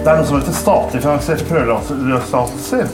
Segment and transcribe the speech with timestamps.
[0.00, 2.88] Det er noe som heter statlig finansierte prøveløslatelser.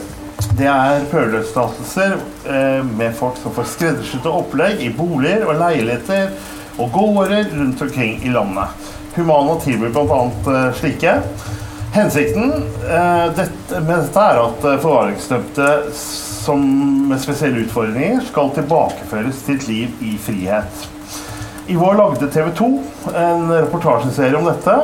[0.59, 2.13] Det er prøveløslatelser
[2.45, 6.29] eh, med folk som får skreddersydde opplegg i boliger og leiligheter
[6.77, 8.91] og gårder rundt omkring i landet.
[9.15, 10.19] Humana tilbyr bl.a.
[10.53, 11.15] Eh, slike.
[11.97, 12.53] Hensikten
[12.85, 13.45] eh,
[13.81, 15.71] med dette er at forvaringsdømte
[16.47, 16.63] som
[17.09, 20.87] med spesielle utfordringer skal tilbakeføres til et liv i frihet.
[21.67, 22.69] I vår lagde TV 2
[23.19, 24.77] en reportasjeserie om dette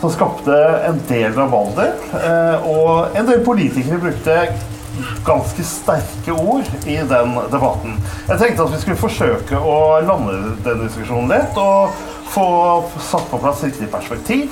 [0.00, 0.56] som skapte
[0.88, 1.94] en del rabalder.
[2.18, 4.40] Eh, og en del politikere brukte
[5.26, 7.98] ganske sterke ord i den debatten.
[8.26, 11.94] Jeg tenkte at vi skulle forsøke å lande den diskusjonen litt og
[12.34, 12.48] få
[12.98, 14.50] satt på plass riktig perspektiv.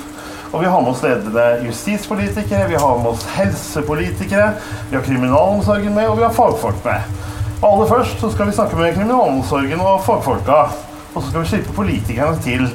[0.53, 4.51] Og vi har med oss ledende justispolitikere, vi har med oss helsepolitikere,
[4.89, 7.17] vi har kriminalomsorgen med, og vi har fagfolk med.
[7.63, 10.59] Aller først så skal vi snakke med kriminalomsorgen og fagfolka.
[11.15, 12.67] Og så skal vi slippe politikerne til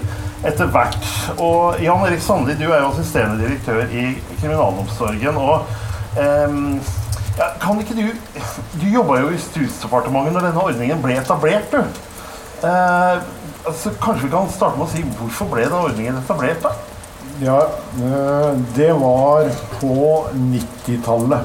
[0.43, 1.05] etter hvert.
[1.39, 4.09] Og Jan Erik Sandli, du er jo assisterende direktør i
[4.41, 5.37] kriminalomsorgen.
[5.37, 6.81] og ehm,
[7.39, 8.09] ja, kan ikke du
[8.83, 11.79] Du jobba jo i Justisdepartementet når denne ordningen ble etablert, du.
[12.67, 13.23] Eh,
[13.67, 16.75] altså, kanskje vi kan starte med å si hvorfor ble denne ordningen etablert, da?
[17.45, 21.41] Ja, eh, det var på 90-tallet.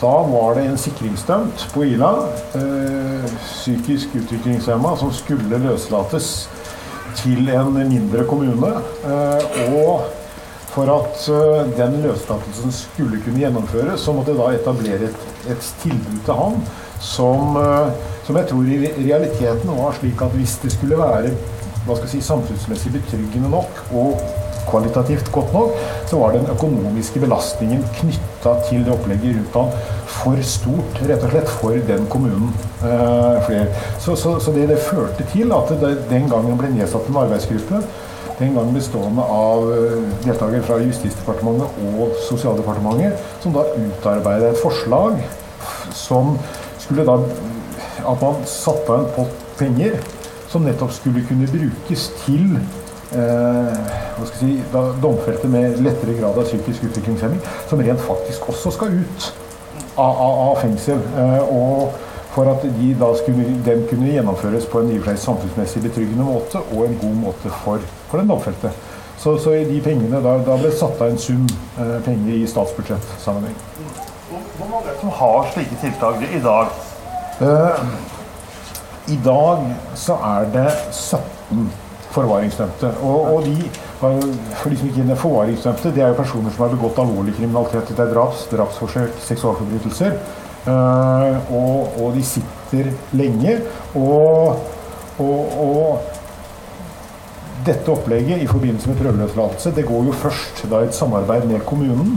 [0.00, 2.10] Da var det en sikringsdømt på Ila,
[2.54, 6.48] eh, psykisk utviklingshemma, som skulle løslates
[7.18, 8.70] til en mindre kommune.
[9.10, 10.06] Eh, og
[10.70, 11.26] for at
[11.74, 16.60] den løslatelsen skulle kunne gjennomføres, så måtte det da etablere et, et tilbud til han
[17.00, 17.56] som,
[18.26, 21.32] som, jeg tror i realiteten var slik at hvis det skulle være
[22.06, 24.20] si, samfunnsmessig betryggende nok og
[24.70, 25.78] kvalitativt godt nok,
[26.10, 31.32] så var den økonomiske belastningen knytta til det opplegget rundt ham for stort, rett og
[31.32, 32.52] slett, for den kommunen.
[32.84, 33.56] Eh,
[33.98, 37.82] så, så, så, det, det førte til at det den gangen ble nedsatt en arbeidsgruppe
[38.38, 45.18] den gang bestående av eh, deltakere fra Justisdepartementet og Sosialdepartementet, som da utarbeidet et forslag
[45.96, 46.36] som
[46.78, 47.18] skulle da
[48.08, 49.96] At man satte av en pott penger
[50.48, 52.54] som nettopp skulle kunne brukes til
[53.16, 58.50] hva skal jeg si, da, domfelte med lettere grad av psykisk utviklingshemming, som rent faktisk
[58.52, 59.28] også skal ut
[59.98, 61.00] av, av, av fengsel.
[61.16, 61.92] Eh, og
[62.34, 65.82] for at de da skulle, den kunne gjennomføres på en i og for seg samfunnsmessig
[65.88, 68.72] betryggende måte og en god måte for, for den domfelte.
[69.18, 71.48] Så, så de pengene, da, da, ble satt av en sum
[71.80, 73.56] eh, penger i statsbudsjettsammenheng.
[74.58, 76.78] Hvor mange som har slike tiltak i dag?
[77.42, 77.82] Eh,
[79.08, 82.90] I dag så er det 17 forvaringsdømte.
[83.02, 83.70] Og, og de,
[84.00, 87.92] for de som ikke er forvaringsdømte, det er jo personer som har begått alvorlig kriminalitet.
[87.94, 90.18] Det er draps, drapsforsøk, seksualforbrytelser.
[90.68, 93.58] Uh, og, og, de sitter lenge.
[93.96, 94.58] Og,
[95.18, 96.14] og, og,
[97.66, 102.14] dette opplegget i forbindelse med prøveløslatelse det går jo først da et samarbeid med kommunen.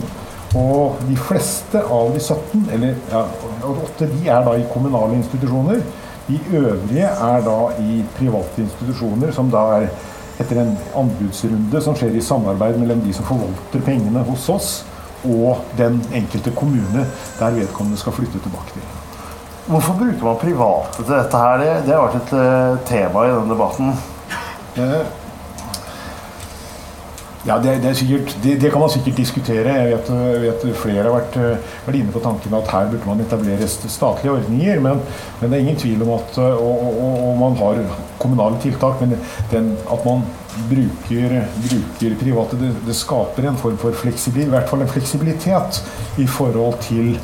[0.55, 3.23] Og de fleste av de 17, eller ja,
[3.67, 5.79] 8, de er da i kommunale institusjoner.
[6.27, 9.87] De øvrige er da i private institusjoner, som da er
[10.41, 14.71] etter en anbudsrunde som skjer i samarbeid mellom de som forvalter pengene hos oss,
[15.27, 17.05] og den enkelte kommune
[17.39, 18.85] der vedkommende skal flytte tilbake til.
[19.67, 21.57] Hvorfor bruker man private til dette her?
[21.61, 23.91] Det, det har vært et uh, tema i denne debatten.
[24.81, 25.20] Eh,
[27.47, 29.73] ja, det, det, sikkert, det, det, kan man sikkert diskutere.
[29.73, 30.11] Jeg vet,
[30.43, 31.37] vet flere har vært,
[31.87, 34.83] vært, inne på tanken at her burde man etablere statlige ordninger.
[34.85, 35.01] Men,
[35.39, 37.81] men det er ingen tvil om at og, og, og man har
[38.21, 39.01] kommunale tiltak.
[39.01, 39.17] Men
[39.49, 40.21] den, at man
[40.69, 42.61] bruker, bruker private.
[42.61, 45.81] Det, det, skaper en form for fleksibilitet, i hvert fall en fleksibilitet
[46.21, 47.15] i forhold til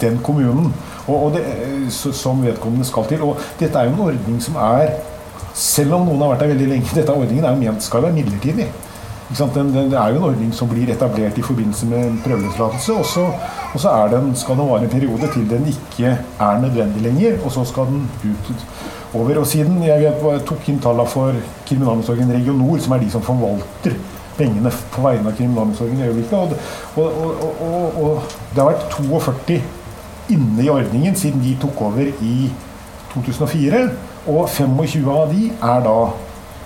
[0.00, 0.72] den kommunen
[1.06, 1.44] og, og det,
[1.92, 3.22] som vedkommende skal til.
[3.24, 4.98] Og dette er jo en ordning som er
[5.58, 8.14] Selv om noen har vært der veldig lenge, dette ordningen er jo ment skal være
[8.14, 8.68] midlertidig.
[9.28, 9.44] Det
[9.92, 12.92] er jo en ordning som blir etablert i forbindelse med en prøveløslatelse.
[12.92, 13.26] Og så,
[14.34, 18.08] skal den vare en periode til den ikke er nødvendig lenger, og så skal den
[18.24, 18.66] ut
[19.14, 19.38] over.
[19.38, 21.36] Og siden jeg, jeg tok inn tallene for
[21.68, 23.98] kriminalomsorgen Region Nord, som er de som forvalter
[24.38, 26.56] pengene på vegne av kriminalomsorgen i øyeblikket,
[26.96, 29.58] og, og, og, og, det har vært 42
[30.32, 32.50] inne i ordningen siden de tok over i
[33.12, 33.84] 2004.
[34.28, 35.98] Og 25 av de er da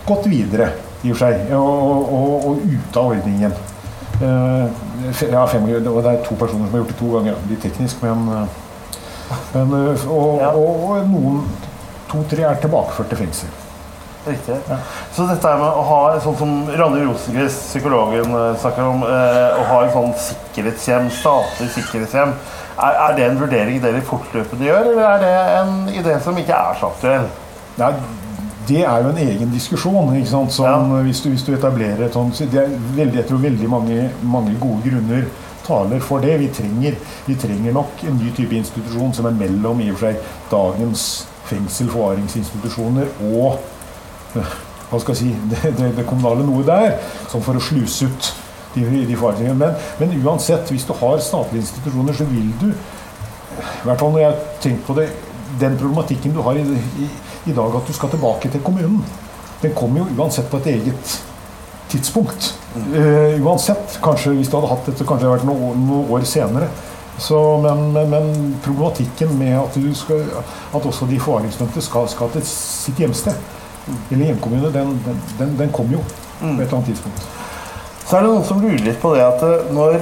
[0.07, 0.73] gått videre,
[1.03, 3.57] i og for seg, og, ute av ordningen.
[4.23, 4.69] Uh,
[5.33, 7.43] ja, fem, og det er to personer som har gjort det to ganger.
[7.51, 8.31] Litt teknisk, men,
[9.57, 9.75] men
[10.07, 11.43] og, og noen
[12.13, 13.59] to-tre er tilbakeført til fengsel.
[14.27, 14.55] Riktig.
[14.69, 14.77] Ja.
[15.13, 19.65] Så dette med å ha sånn som Randi Rosenquist, psykologen, eh, snakker om, eh, å
[19.67, 22.35] ha en sånn sikkerhetshjem, statlig sikkerhetshjem,
[22.79, 26.55] er, er, det en vurdering dere fortløpende gjør, eller er det en idé som ikke
[26.55, 27.27] er så aktuell?
[27.81, 27.91] Nei,
[28.69, 30.15] det er jo en egen diskusjon.
[30.17, 30.53] ikke sant?
[30.53, 31.03] Sånn, Ja.
[31.03, 34.55] hvis, du, hvis du etablerer et sånt det er veldig, Jeg tror veldig mange, mange
[34.61, 35.27] gode grunner
[35.67, 36.39] taler for det.
[36.41, 40.07] Vi trenger, vi trenger nok en ny type institusjon som er mellom i og for
[40.07, 40.17] seg
[40.51, 43.59] dagens fengsel, forvaringsinstitusjoner og
[44.37, 44.55] eh,
[44.91, 46.99] hva skal jeg si, det, det, det kommunale noe der,
[47.31, 48.33] sånn for å sluse ut
[48.75, 49.57] de, de forvaringene.
[49.59, 54.23] Men, men uansett, hvis du har statlige institusjoner, så vil du i hvert fall når
[54.23, 55.11] jeg har tenkt på det,
[55.61, 56.63] den problematikken du har i,
[57.05, 57.09] i,
[57.47, 59.03] i dag, at du skal tilbake til kommunen,
[59.63, 61.19] den kommer jo uansett på et eget
[61.93, 62.55] tidspunkt.
[62.75, 66.27] Uh, uansett, kanskje hvis du hadde hatt dette, kanskje det hadde vært noen, noen år
[66.29, 66.71] senere.
[67.21, 70.25] Så, men, men, men problematikken med at, du skal,
[70.75, 73.37] at også de forvaringsdømte skal, skal til sitt hjemsted,
[74.11, 77.27] eller hjemkommune, den, den, den, den kommer jo på et eller annet tidspunkt.
[78.07, 80.01] Så er det noen som lurer litt på det at eh, når,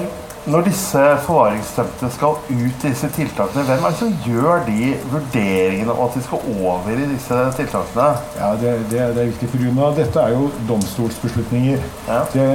[0.50, 5.92] når disse forvaringsdømte skal ut i disse tiltakene, hvem er det som gjør de vurderingene
[5.94, 8.08] om at de skal over i disse tiltakene?
[8.38, 9.90] Ja, det, det, det er viktig pga.
[9.96, 11.84] dette er jo domstolsbeslutninger.
[12.08, 12.20] Ja.
[12.34, 12.48] Det?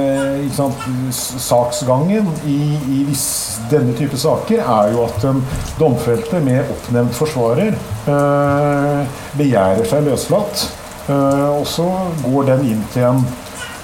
[1.46, 2.58] Saksgangen i,
[2.98, 3.26] i viss,
[3.70, 5.42] denne type saker er jo at um,
[5.80, 7.74] domfelte med oppnevnt forsvarer
[8.10, 10.68] øh, begjærer seg løslatt.
[11.08, 11.88] øh, og så
[12.24, 13.26] går den inn til en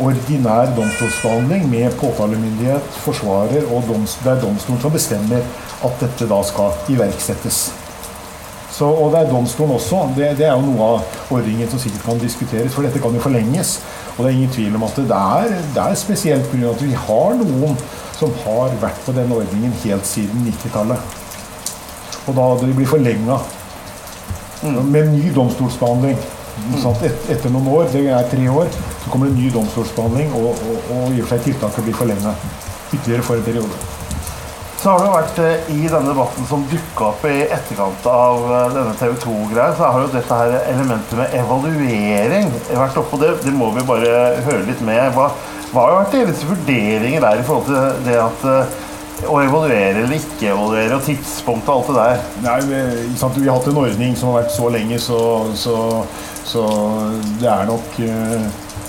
[0.01, 5.45] ordinær domstolsbehandling med påtalemyndighet, forsvarer og doms, det er domstolen som bestemmer
[5.85, 7.63] at dette da skal iverksettes.
[8.73, 10.07] Så, og det er domstolen også.
[10.17, 13.21] Det, det er jo noe av ordningen som sikkert kan diskuteres, for dette kan jo
[13.21, 13.75] forlenges.
[14.17, 16.71] Og det er ingen tvil om at det er, det er spesielt pga.
[16.73, 17.77] at vi har noen
[18.17, 21.19] som har vært på denne ordningen helt siden 90-tallet.
[22.23, 23.41] Og da hadde de blitt forlenga
[24.63, 26.17] med ny domstolsbehandling.
[26.83, 27.03] Sant?
[27.07, 28.69] Et, etter noen år, det er tre år,
[29.05, 32.31] så kommer det en ny domstolsbehandling, og, og, og i og for seg tiltaket blir
[32.93, 33.83] ytterligere for en periode.
[34.83, 38.49] Så har det jo vært eh, i denne debatten som dukka opp i etterkant av
[38.49, 43.29] eh, denne TV 2-greia, så har jo dette her elementet med evaluering vært oppå Det,
[43.45, 45.05] det må vi bare høre litt med.
[45.15, 45.29] Hva,
[45.71, 48.75] hva har vært deres vurderinger der i forhold til det at eh,
[49.31, 52.27] å evaluere eller ikke evaluere, og tidspunkt og alt det der?
[52.49, 52.83] Nei, vi,
[53.23, 53.39] sant?
[53.39, 55.21] vi har hatt en ordning som har vært så lenge, så,
[55.63, 55.77] så,
[56.45, 56.67] så
[57.41, 58.47] det er nok eh,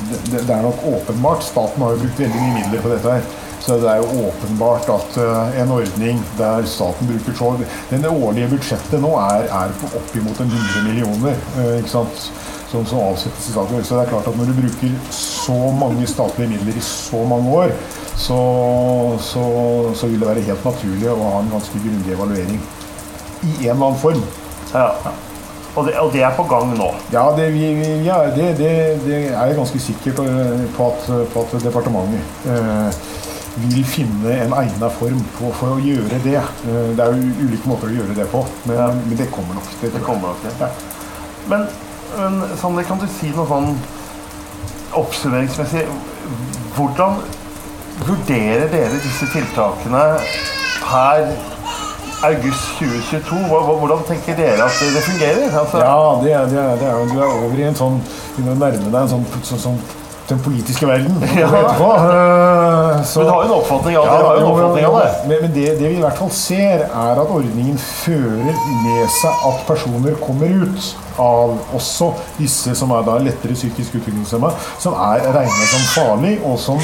[0.10, 1.44] det, det er nok åpenbart.
[1.46, 3.26] Staten har jo brukt veldig mye midler på dette her.
[3.64, 7.54] Så det er jo åpenbart at eh, en ordning der staten bruker så
[7.90, 11.38] Det årlige budsjettet nå er, er på oppimot en 100 millioner.
[11.62, 12.26] eh, ikke sant?
[12.74, 13.84] Som, som avsettes i staten.
[13.86, 17.52] Så det er klart at når du bruker så mange statlige midler i så mange
[17.54, 17.76] år,
[18.18, 18.40] så,
[19.22, 19.44] så,
[19.96, 22.58] så vil det være helt naturlig å ha en ganske grundig evaluering.
[23.44, 24.26] I en eller annen form.
[24.74, 24.90] Ja.
[25.76, 26.92] Og, det, og det er på gang nå.
[27.14, 27.66] Ja, det, vi,
[28.06, 28.72] ja, det, det,
[29.06, 30.26] det er jeg ganske sikker på,
[30.78, 33.00] på, at, på at departementet eh,
[33.64, 36.38] vil finne en egnet form på, for å gjøre det.
[36.38, 38.88] Eh, det er jo ulike måter å gjøre det på, men, Ja.
[38.94, 39.72] men det kommer nok.
[39.82, 40.46] Det, Det kommer nok.
[40.62, 40.70] Ja.
[41.50, 41.66] Men,
[42.20, 43.74] men Sander, kan du si noe sånn
[44.94, 45.88] oppsummeringsmessig
[46.76, 47.18] Hvordan
[48.06, 50.04] vurderer dere disse tiltakene
[50.90, 51.26] her
[52.24, 53.36] august 2022?
[53.50, 55.50] Hva- hva- Hvordan tenker dere at det fungerer?
[55.60, 58.00] Altså, Ja, det er, det er, det er, jo- er over i en sånn
[58.36, 59.80] Begynner å nærme deg en sånn, sånn, sånn
[60.28, 61.18] den politiske verden.
[61.36, 61.48] Ja.
[61.48, 64.12] Eh, så- Men du har jo en oppfatning av det?
[64.20, 65.28] jo, jo, oppfatning av det.
[65.28, 68.56] Men, men det, det vi i hvert fall ser, er at ordningen fører
[68.86, 74.54] med seg at personer kommer ut av også disse som er da lettere psykisk utviklingshemma,
[74.80, 76.80] som er regnet som farlig, og som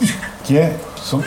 [0.00, 1.22] ikke, som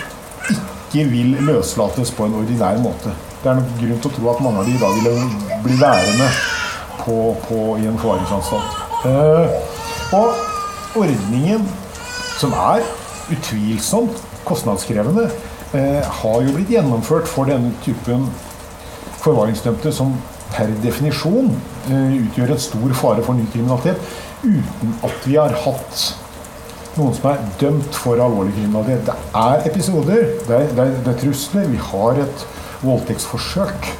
[0.50, 3.14] ikke vil løslates på en ordinær måte.
[3.42, 5.22] Det er nok grunn til å tro at mange av de i dag vil
[5.64, 6.28] bli værende
[7.02, 7.16] på,
[7.48, 8.76] på, i en forvaringsanstalt.
[9.10, 9.56] Eh,
[10.14, 11.66] og ordningen,
[12.38, 12.86] som er
[13.34, 15.26] utvilsomt kostnadskrevende,
[15.74, 18.30] eh, har jo blitt gjennomført for denne typen
[19.24, 20.14] forvaringsdømte som
[20.54, 21.50] per definisjon
[21.90, 23.98] eh, utgjør en stor fare for ny kriminalitet,
[24.46, 26.08] uten at vi har hatt
[27.00, 29.10] noen som er dømt for alvorlig kriminalitet.
[29.10, 31.72] Det er episoder, det er, det er, det er trusler.
[31.74, 32.50] Vi har et
[32.84, 33.92] voldtektsforsøk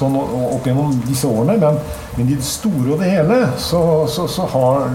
[0.00, 1.76] sånn opp gjennom disse årene, men,
[2.16, 4.86] men i det store og det hele så, så, så har,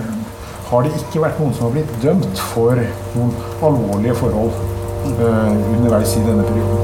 [0.71, 2.73] har det ikke vært noen som har blitt dømt for
[3.13, 4.53] noen alvorlige forhold
[5.13, 6.77] eh, underveis i denne perioden.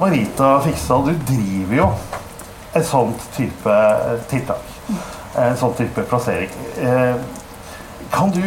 [0.00, 1.88] Marita Fiksdal, du driver jo
[2.74, 3.76] et sånt type
[4.32, 4.64] tiltak.
[5.38, 6.52] En sånn type plassering.
[6.80, 7.16] Eh,
[8.14, 8.42] Kan du,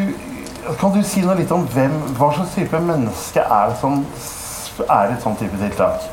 [0.80, 4.04] kan du si noe litt om hvem, hva slags type menneske er det som
[4.86, 6.06] er et sånn type tiltak?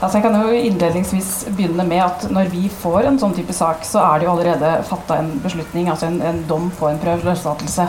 [0.00, 3.82] Altså jeg kan jo innledningsvis begynne med at når vi får en sånn type sak,
[3.84, 7.84] så er det jo allerede fatta en beslutning, altså en, en dom på en prøveløslatelse.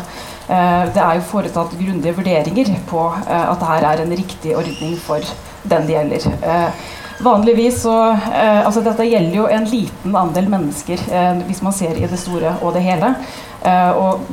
[0.51, 4.97] Eh, det er jo foretatt grundige vurderinger på eh, at dette er en riktig ordning
[4.99, 5.23] for
[5.63, 6.27] den det gjelder.
[6.41, 6.89] Eh,
[7.21, 7.93] Vanligvis så
[8.33, 11.03] Altså dette gjelder jo en liten andel mennesker,
[11.45, 13.11] hvis man ser i det store og det hele.
[13.93, 14.23] Og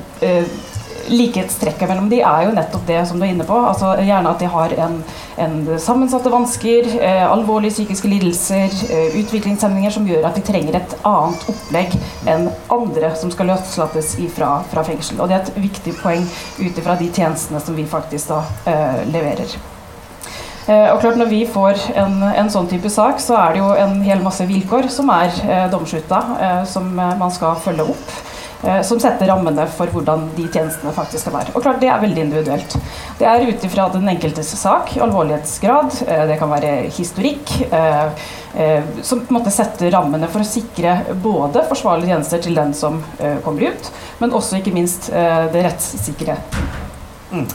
[1.11, 3.57] likhetstrekket mellom de er jo nettopp det som du er inne på.
[3.71, 4.99] altså Gjerne at de har en,
[5.45, 10.99] en sammensatte vansker, eh, alvorlige psykiske lidelser, eh, utviklingshemninger som gjør at de trenger et
[11.09, 11.97] annet opplegg
[12.29, 15.21] enn andre som skal løslates ifra, fra fengsel.
[15.23, 16.29] Og det er et viktig poeng
[16.61, 19.59] ut ifra de tjenestene som vi faktisk da eh, leverer.
[20.69, 23.71] Eh, og klart Når vi får en, en, sånn type sak, så er det jo
[23.73, 28.19] en hel masse vilkår som er eh, domslutta, eh, som man skal følge opp.
[28.63, 31.55] Eh, som setter rammene for hvordan de tjenestene faktisk skal være.
[31.55, 32.77] Og klart, Det er veldig individuelt.
[33.19, 38.11] Det er ut ifra den enkeltes sak, alvorlighetsgrad, eh, det kan være historikk, eh,
[39.03, 43.05] som på en måte setter rammene for å sikre både forsvarlige tjenester til den som
[43.45, 46.37] kommer ut, men også ikke minst det rettssikre.
[47.31, 47.47] Mm.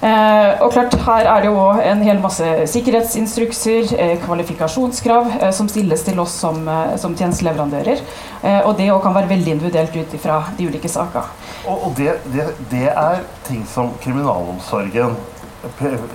[0.00, 5.68] Eh, og klart, Her er det jo en hel masse sikkerhetsinstrukser, eh, kvalifikasjonskrav eh, som
[5.68, 6.62] stilles til oss som,
[6.96, 8.00] som tjenesteleverandører.
[8.64, 11.28] Og det kan være veldig individuelt ut ifra de ulike sakene.
[11.66, 15.18] Og, og det, det, det, er ting som kriminalomsorgen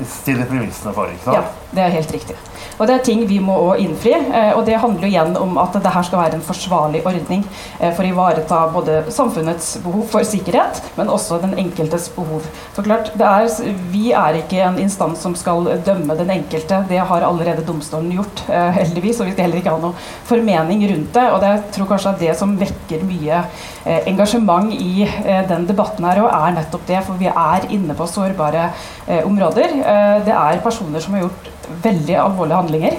[0.10, 1.12] stiller premissene for?
[1.14, 1.38] ikke sant?
[1.38, 2.38] Ja, det er helt riktig.
[2.76, 4.14] Og det er ting vi må innfri.
[4.16, 7.46] Eh, og det handler jo igjen om at det her skal være en forsvarlig ordning
[7.80, 12.44] eh, for å ivareta både samfunnets behov for sikkerhet, men også den enkeltes behov.
[12.76, 13.48] For klart, er,
[13.92, 16.82] Vi er ikke en instans som skal dømme den enkelte.
[16.90, 19.22] Det har allerede domstolen gjort, eh, heldigvis.
[19.22, 19.96] Og vi skal heller ikke ha noe
[20.28, 21.26] formening rundt det.
[21.32, 23.44] Og det jeg tror kanskje er det som vekker mye
[23.86, 25.06] engasjement i
[25.48, 27.04] den debatten her, og er nettopp det.
[27.06, 28.72] For vi er inne på sårbare
[29.08, 29.35] områder.
[29.38, 31.50] Det er personer som har gjort
[31.84, 32.98] veldig alvorlige handlinger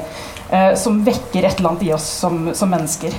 [0.50, 3.14] eh, som vekker et eller annet i oss som, som mennesker.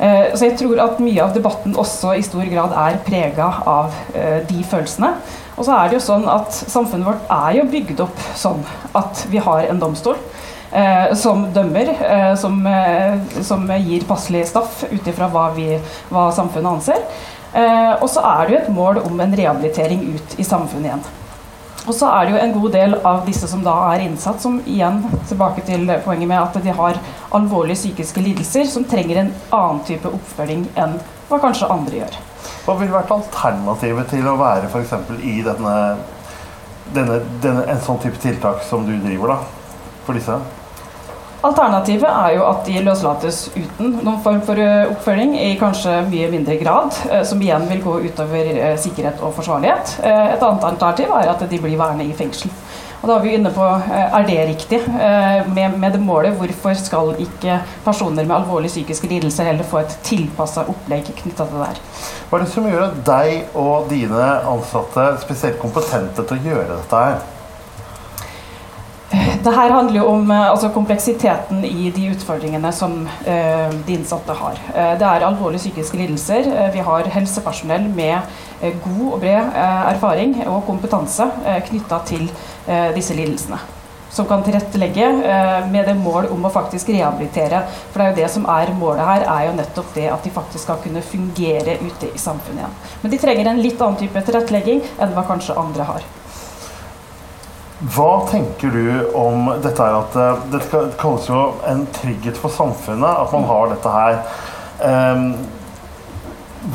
[0.00, 3.96] Eh, så jeg tror at mye av debatten også i stor grad er prega av
[4.14, 5.14] eh, de følelsene.
[5.56, 8.62] Og så er det jo sånn at samfunnet vårt er jo bygd opp sånn
[8.96, 10.16] at vi har en domstol.
[10.70, 15.48] Eh, som dømmer, eh, som, eh, som, gir passelig staff ut ifra hva,
[16.12, 17.02] hva, samfunnet anser.
[18.00, 21.02] og så er det jo et mål om en rehabilitering ut i samfunnet igjen.
[21.88, 24.58] Og så er det jo en god del av disse som da er innsatt, som
[24.68, 27.00] igjen tilbake til poenget med at de har
[27.36, 30.98] alvorlige psykiske lidelser som trenger en annen type oppfølging enn
[31.30, 32.18] hva kanskje andre gjør.
[32.66, 34.94] Hva ville vært alternativet til å være f.eks.
[35.24, 35.74] i denne,
[36.92, 40.36] denne, denne, en sånn type tiltak som du driver, da, for disse?
[41.40, 46.28] Alternativet er jo at de løslates uten noen form for eh, oppfølging i kanskje mye
[46.34, 49.94] mindre grad, eh, som igjen vil gå utover eh, sikkerhet og forsvarlighet.
[50.04, 52.52] Et annet alternativ er at de blir værende i fengsel.
[53.00, 57.14] Og da er vi inne på er det riktig med, med det målet hvorfor skal
[57.24, 57.56] ikke
[57.86, 61.82] personer med alvorlige psykiske lidelser heller få et tilpassa opplegg knytta til det der.
[62.28, 67.06] Hva er det som gjør deg og dine ansatte spesielt kompetente til å gjøre dette
[67.06, 67.39] her?
[69.40, 74.34] Det her handler jo om eh, altså, kompleksiteten i de utfordringene som eh, de innsatte
[74.36, 74.60] har.
[74.74, 76.44] Eh, det er alvorlige psykiske lidelser.
[76.52, 82.26] Eh, vi har helsepersonell med god og bred erfaring og kompetanse eh, knytta til
[82.94, 83.56] disse lidelsene.
[84.12, 85.08] Som kan tilrettelegge
[85.72, 87.62] med det mål om å faktisk rehabilitere.
[87.90, 90.36] For det er jo det som er målet her, er jo nettopp det at de
[90.36, 92.78] faktisk skal kunne fungere ute i samfunnet igjen.
[93.00, 96.10] Men de trenger en litt annen type tilrettelegging enn hva kanskje andre har.
[97.80, 100.60] Hva tenker du om dette her at uh, det
[101.00, 104.18] kalles jo en trygghet for samfunnet at man har dette her.
[104.84, 105.30] Um,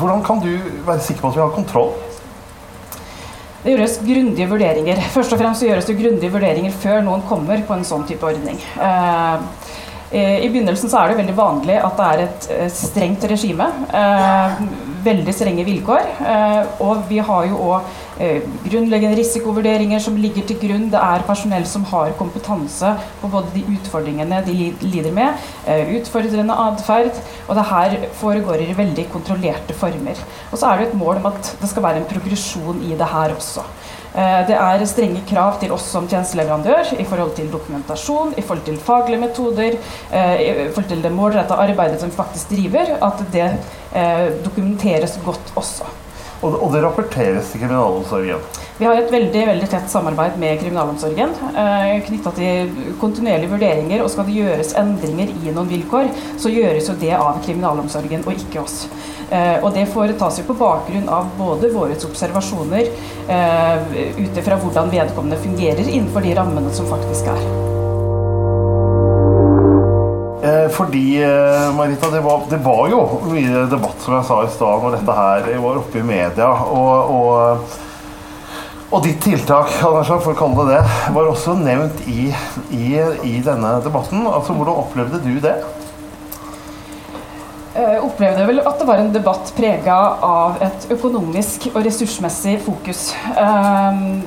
[0.00, 0.50] hvordan kan du
[0.86, 1.94] være sikker på at vi har kontroll?
[3.62, 4.98] Det gjøres grundige vurderinger.
[5.14, 8.58] Først og fremst gjøres det grundige vurderinger før noen kommer på en sånn type ordning.
[8.78, 9.42] Uh,
[10.12, 13.66] i begynnelsen så er det veldig vanlig at det er et strengt regime.
[15.06, 16.06] veldig strenge vilkår.
[16.80, 17.82] og vi har jo òg
[18.18, 20.86] Eh, grunnleggende risikovurderinger som ligger til grunn.
[20.88, 25.34] Det er personell som har kompetanse på både de utfordringene de lider med,
[25.66, 27.12] eh, utfordrende atferd,
[27.46, 30.16] og det her foregår i veldig kontrollerte former.
[30.50, 33.06] Og så er det et mål om at det skal være en progresjon i det
[33.06, 33.60] her også.
[34.14, 38.64] Eh, det er strenge krav til oss som tjenesteleverandør i forhold til dokumentasjon, i forhold
[38.68, 43.48] til faglige metoder, i forhold til det målretta arbeidet som vi faktisk driver, at det
[44.44, 45.88] dokumenteres godt også.
[46.42, 48.44] Og, og det rapporteres til kriminalomsorgen?
[48.76, 54.02] Vi har et veldig veldig tett samarbeid med kriminalomsorgen eh, knytta til kontinuerlige vurderinger.
[54.04, 58.36] Og skal det gjøres endringer i noen vilkår, så gjøres jo det av kriminalomsorgen og
[58.36, 58.82] ikke oss.
[59.30, 62.92] Eh, og det foretas jo på bakgrunn av både våre observasjoner
[63.32, 67.75] eh, ut ifra hvordan vedkommende fungerer innenfor de rammene som faktisk er.
[70.46, 74.52] Eh, fordi, eh, Marita, det var, det var, jo mye debatt, som jeg sa i
[74.52, 76.52] stad, når dette her var oppe i media.
[76.70, 77.82] Og, og,
[78.94, 82.28] Og ditt tiltak for å kalle det det, var også nevnt i,
[82.70, 82.84] i,
[83.26, 84.22] i denne debatten.
[84.30, 85.56] Altså, Hvordan opplevde du det?
[87.74, 93.10] Jeg opplevde vel at det var en debatt prega av et økonomisk og ressursmessig fokus.
[93.34, 94.22] Um,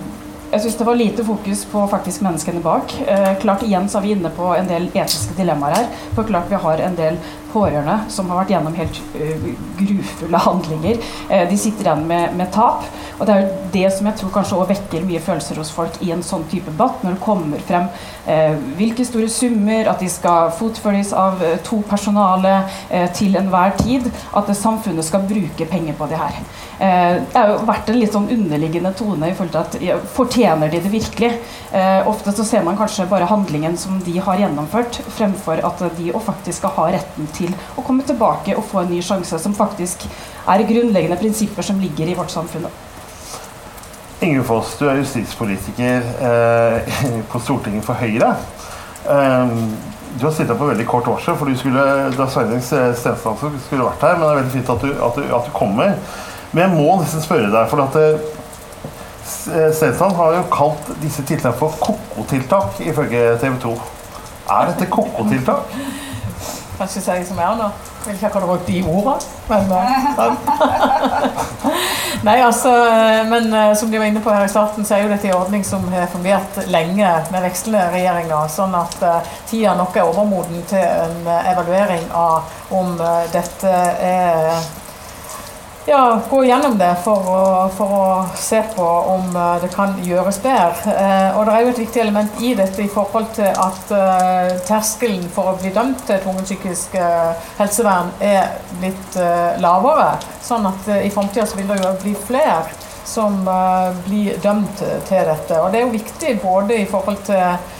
[0.49, 2.93] jeg syns det var lite fokus på faktisk menneskene bak.
[3.05, 5.89] Eh, klart Igjen så er vi inne på en del etiske dilemmaer her.
[6.15, 7.19] For klart vi har en del
[7.53, 9.47] pårørende som har vært gjennom helt uh,
[9.79, 10.99] grufulle handlinger.
[11.29, 12.85] Uh, de sitter igjen med, med, tap.
[13.19, 15.99] Og det er jo det som jeg tror kanskje også vekker mye følelser hos folk
[16.05, 20.09] i en sånn type debatt, når det kommer frem uh, hvilke store summer, at de
[20.11, 22.51] skal fotfølges av eh, to personale
[23.15, 26.37] til enhver tid, at samfunnet skal bruke penger på det her.
[26.79, 30.81] Det har jo vært en litt sånn underliggende tone i forhold til at fortjener de
[30.83, 31.31] det virkelig?
[32.09, 36.61] Ofte så ser man kanskje bare handlingen som de har gjennomført, fremfor at de faktisk
[36.61, 40.05] skal ha retten til å komme tilbake og få en ny sjanse, som faktisk
[40.49, 42.67] er grunnleggende prinsipper som ligger i vårt samfunn.
[44.19, 46.97] Ingrid Foss, du er justispolitiker eh,
[47.31, 48.33] på Stortinget for Høyre.
[49.07, 49.53] Eh,
[50.19, 51.83] du har sittet på veldig kort årsdag, for du skulle,
[52.17, 54.17] da Sveinung Stensland skulle vært her.
[54.17, 55.95] Men det er veldig fint at du, at du, at du kommer.
[56.51, 61.55] Men jeg må nesten spørre deg, for at eh, Stensland har jo kalt disse tiltakene
[61.61, 63.73] for ko-ko-tiltak, ifølge TV 2.
[64.49, 65.77] Er dette ko-ko-tiltak?
[66.79, 67.69] Kanskje si som er nå.
[67.99, 69.19] Jeg vil ikke akkurat brukt de ordene,
[69.49, 69.79] men uh,
[72.27, 72.71] Nei, altså,
[73.27, 75.35] men uh, som de var inne på her i starten, så er jo dette en
[75.37, 78.47] ordning som har fungert lenge med vekslende regjeringer.
[78.55, 78.95] Sånn at
[79.51, 82.47] tida nok er overmoden til en evaluering av
[82.79, 82.95] om
[83.35, 84.63] dette er
[85.89, 87.43] ja, gå gjennom det for å,
[87.73, 90.93] for å, se på om eh, det kan gjøres bedre.
[90.93, 94.51] Eh, og det er jo et viktig element i dette i forhold til at eh,
[94.67, 96.93] terskelen for å bli dømt til tvungent psykisk
[97.57, 99.17] helsevern er blitt
[99.63, 100.11] lavere.
[100.45, 102.61] Sånn at i framtida vil det jo bli flere
[103.09, 103.41] som
[104.05, 105.57] blir dømt til dette.
[105.57, 107.77] Og det er jo viktig både i forhold til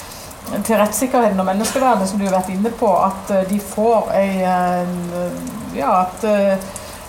[0.65, 4.31] til rettssikkerheten og menneskeverdet, som du har vært inne på, at de får ei
[5.77, 6.23] Ja, at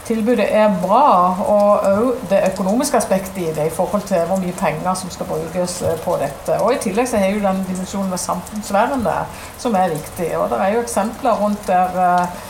[0.07, 4.57] tilbudet er bra, og òg det økonomiske aspektet i det i forhold til hvor mye
[4.59, 6.61] penger som skal brukes eh, på dette.
[6.61, 9.11] Og I tillegg så har jo den dimensjonen med samfunnsvernet
[9.59, 10.33] som er viktig.
[10.39, 12.41] Og Det er jo eksempler rundt der eh,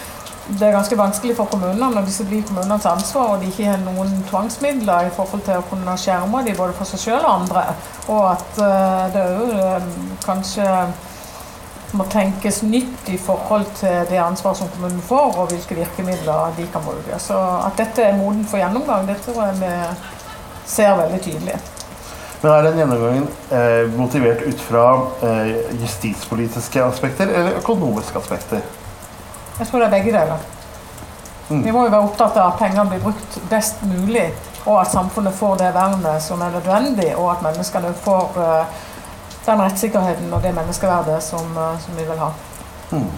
[0.58, 3.82] det er ganske vanskelig for kommunene når disse blir kommunenes ansvar og de ikke har
[3.84, 7.62] noen tvangsmidler i forhold til å kunne skjerme dem både for seg selv og andre.
[8.08, 9.86] Og at eh, det òg
[10.24, 10.66] kanskje
[11.96, 16.66] må tenkes nytt i forhold til det ansvaret som kommunen får, og hvilke virkemidler de
[16.72, 17.18] kan bruke.
[17.18, 19.74] Så at dette er moden for gjennomgang, det tror jeg vi
[20.70, 21.58] ser veldig tydelig.
[22.40, 24.84] Men Er den gjennomgangen eh, motivert ut fra
[25.22, 25.50] eh,
[25.82, 28.62] justispolitiske aspekter eller økonomiske aspekter?
[29.58, 30.46] Jeg tror det er begge deler.
[31.50, 31.64] Mm.
[31.64, 34.30] Vi må jo være opptatt av at pengene blir brukt best mulig,
[34.64, 38.80] og at samfunnet får det vernet som er nødvendig, og at menneskene får eh,
[39.50, 42.30] den rettssikkerheten og det menneskeverdet som, eh, som vi vil ha.
[42.90, 43.10] Mm.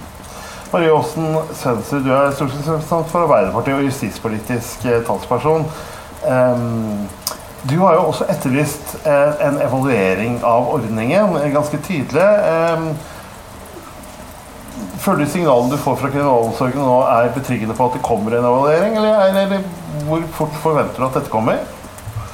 [0.73, 5.66] Marie Aasen Svensrud, du er stortingsrepresentant for Arbeiderpartiet og justispolitisk eh, talsperson.
[6.23, 7.09] Um,
[7.71, 12.29] du har jo også etterlyst eh, en evaluering av ordningen, ganske tydelig.
[12.77, 12.92] Um,
[15.03, 18.47] Føler du signalene du får fra kriminalomsorgen nå er betryggende på at det kommer en
[18.47, 19.64] evaluering, eller, eller
[20.07, 21.59] hvor fort forventer du at dette kommer?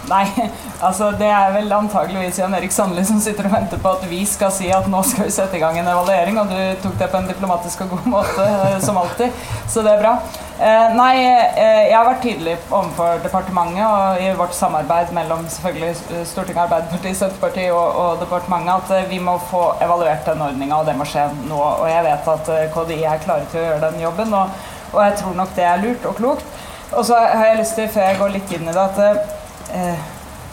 [0.08, 0.24] Nei,
[0.86, 4.22] altså det er vel antageligvis Jan Erik Sandli som sitter og venter på at vi
[4.28, 7.10] skal si at nå skal vi sette i gang en evaluering, og du tok det
[7.12, 9.42] på en diplomatisk og god måte, eh, som alltid.
[9.68, 10.14] Så det er bra.
[10.58, 16.24] Eh, nei, eh, jeg har vært tydelig overfor departementet og i vårt samarbeid mellom selvfølgelig
[16.26, 20.96] Stortinget, Arbeiderpartiet, Senterpartiet og, og departementet at vi må få evaluert den ordninga, og det
[20.98, 21.58] må skje nå.
[21.58, 25.20] Og jeg vet at KDI er klare til å gjøre den jobben, og, og jeg
[25.20, 26.64] tror nok det er lurt og klokt.
[26.88, 29.37] Og så har jeg lyst til, før jeg går litt inn i det, at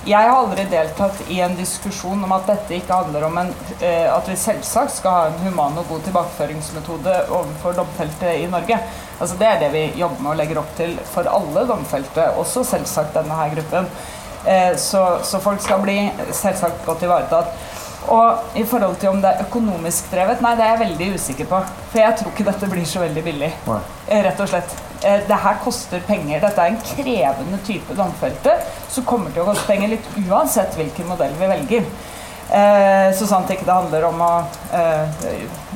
[0.05, 3.47] jeg har aldri deltatt i en diskusjon om at dette ikke handler om en,
[3.79, 8.77] eh, at vi selvsagt skal ha en human og god tilbakeføringsmetode overfor domfelte i Norge.
[9.19, 12.63] Altså Det er det vi jobber med og legger opp til for alle domfelte, også
[12.63, 13.89] selvsagt denne her gruppen.
[14.45, 15.97] Eh, så, så folk skal bli
[16.31, 17.57] selvsagt godt ivaretatt.
[18.13, 21.47] Og i forhold til om det er økonomisk drevet, nei, det er jeg veldig usikker
[21.49, 21.63] på.
[21.89, 23.55] For jeg tror ikke dette blir så veldig billig.
[24.05, 24.77] Eh, rett og slett.
[25.05, 26.41] Eh, det her koster penger.
[26.41, 28.57] Dette er en krevende type domfelte
[28.89, 31.87] som kommer til å koste penger litt uansett hvilken modell vi velger.
[32.45, 34.33] Eh, så sant ikke det handler om å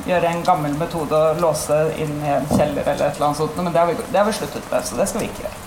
[0.06, 3.58] gjøre en gammel metode og låse inn i en kjeller eller et eller annet sånt.
[3.58, 5.58] Men det har vi, det har vi sluttet med, så det skal vi ikke gjøre.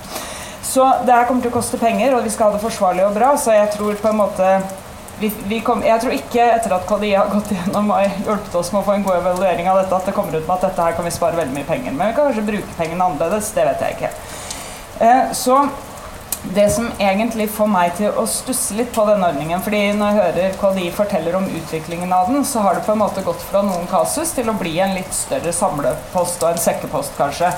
[0.74, 3.14] Så det her kommer til å koste penger, og vi skal ha det forsvarlig og
[3.14, 3.34] bra.
[3.38, 4.48] Så jeg tror på en måte
[5.24, 8.74] vi, vi kom, jeg tror ikke etter at KDI har gått gjennom og hjulpet oss
[8.74, 10.88] med å få en god evaluering av dette, at det kommer ut med at dette
[10.88, 11.96] her kan vi spare veldig mye penger.
[11.96, 13.52] Men vi kan kanskje bruke pengene annerledes.
[13.56, 14.12] Det vet jeg ikke.
[15.08, 15.62] Eh, så
[16.44, 20.18] det som egentlig får meg til å stusse litt på denne ordningen fordi Når jeg
[20.18, 23.62] hører KDI forteller om utviklingen av den, så har det på en måte gått fra
[23.64, 27.54] noen kasus til å bli en litt større samlepost og en sekkepost, kanskje.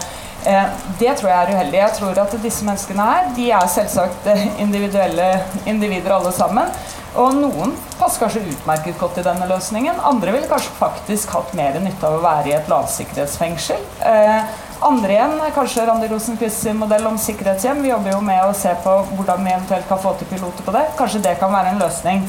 [0.45, 1.81] Eh, det tror jeg er uheldig.
[1.81, 4.29] Jeg tror at disse menneskene her, de er selvsagt
[4.67, 5.31] individuelle
[5.65, 6.69] individer alle sammen.
[7.15, 10.01] Og noen passer kanskje utmerket godt i denne løsningen.
[10.03, 13.79] Andre ville kanskje faktisk hatt mer nytte av å være i et lavsikkerhetsfengsel.
[14.03, 14.49] Eh,
[14.83, 17.79] andre igjen kanskje Randi Rosenquist sin modell om sikkerhetshjem.
[17.85, 20.75] Vi jobber jo med å se på hvordan vi eventuelt kan få til piloter på
[20.75, 20.83] det.
[20.99, 22.27] Kanskje det kan være en løsning.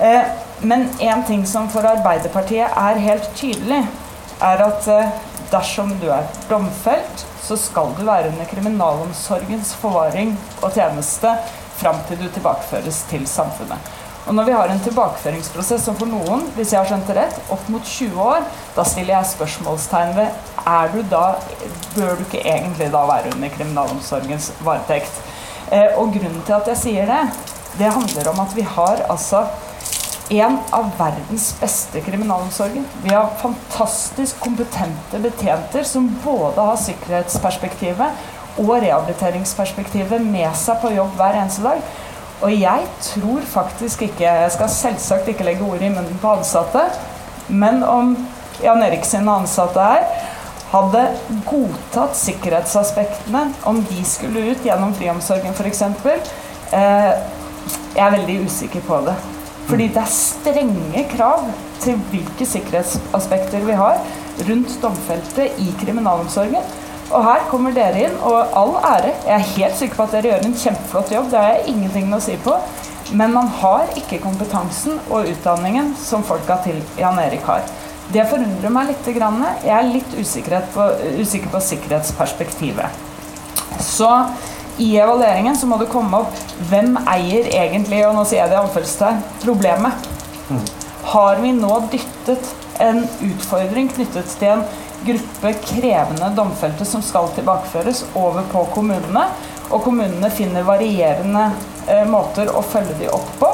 [0.00, 0.32] Eh,
[0.64, 3.84] men én ting som for Arbeiderpartiet er helt tydelig,
[4.40, 5.12] er at eh,
[5.52, 11.36] dersom du er domfelt, så skal du være under kriminalomsorgens forvaring og tjeneste
[11.78, 13.97] fram til du tilbakeføres til samfunnet.
[14.28, 17.36] Og når vi har en tilbakeføringsprosess som for noen, hvis jeg har skjønt det rett,
[17.48, 18.42] opp mot 20 år,
[18.76, 21.22] da stiller jeg spørsmålstegn ved er du da,
[21.94, 25.16] Bør du ikke egentlig da være under kriminalomsorgens varetekt?
[25.72, 27.22] Eh, og grunnen til at jeg sier det,
[27.80, 29.46] det handler om at vi har altså
[30.28, 32.84] en av verdens beste kriminalomsorger.
[33.02, 41.16] Vi har fantastisk kompetente betjenter som både har sikkerhetsperspektivet og rehabiliteringsperspektivet med seg på jobb
[41.16, 41.80] hver eneste dag.
[42.38, 46.84] Og jeg tror faktisk ikke Jeg skal selvsagt ikke legge ord i munnen på ansatte,
[47.48, 48.14] men om
[48.62, 50.06] Jan Erik sine ansatte her
[50.68, 51.02] hadde
[51.48, 55.82] godtatt sikkerhetsaspektene, om de skulle ut gjennom friomsorgen f.eks.
[56.76, 57.12] Eh,
[57.96, 59.14] jeg er veldig usikker på det.
[59.68, 61.46] Fordi det er strenge krav
[61.80, 64.02] til hvilke sikkerhetsaspekter vi har
[64.48, 66.68] rundt domfelte i kriminalomsorgen.
[67.08, 69.14] Og her kommer dere inn, og all ære.
[69.24, 71.30] Jeg er helt sikker på at dere gjør en kjempeflott jobb.
[71.32, 72.56] Det har jeg ingenting å si på.
[73.16, 77.64] Men man har ikke kompetansen og utdanningen som folka til Jan Erik har.
[78.12, 79.08] Det forundrer meg litt.
[79.08, 80.84] Jeg er litt usikker på,
[81.20, 83.04] usikker på sikkerhetsperspektivet.
[83.84, 84.10] Så
[84.78, 86.36] i evalueringen så må det komme opp
[86.70, 88.60] hvem eier egentlig, og nå sier jeg det
[89.08, 90.08] i problemet.
[90.48, 90.62] Mm.
[91.08, 92.52] Har vi nå dyttet
[92.84, 94.64] en utfordring knyttet til en
[95.04, 99.26] gruppe krevende domfelte som skal tilbakeføres, over på kommunene.
[99.68, 101.50] Og kommunene finner varierende
[101.86, 103.50] eh, måter å følge de opp på.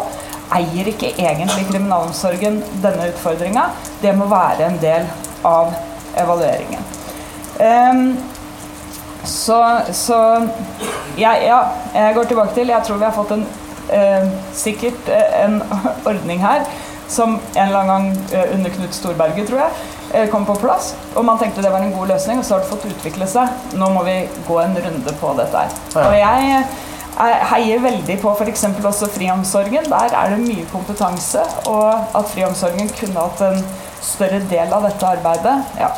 [0.55, 3.67] Eier ikke egentlig kriminalomsorgen denne utfordringa?
[4.03, 5.09] Det må være en del
[5.45, 5.75] av
[6.21, 6.85] evalueringen.
[7.59, 8.15] Um,
[9.25, 9.59] så,
[9.95, 10.19] så
[11.19, 11.59] ja, ja,
[11.95, 13.45] jeg går tilbake til Jeg tror vi har fått en
[13.95, 15.61] eh, sikkert uh, en
[16.11, 16.67] ordning her
[17.09, 19.94] som en eller annen gang uh, under Knut Storberget, tror jeg, Eh,
[20.33, 20.95] kom på plass.
[21.15, 23.71] Og man tenkte det var en god løsning, og så har det fått utvikle seg.
[23.79, 24.17] Nå må vi
[24.49, 25.79] gå en runde på dette her.
[26.05, 28.67] Og jeg eh, heier veldig på f.eks.
[28.81, 29.91] også friomsorgen.
[29.91, 33.63] Der er det mye kompetanse, og at friomsorgen kunne hatt en
[34.05, 35.57] større del av dette arbeidet.
[35.81, 35.93] Ja.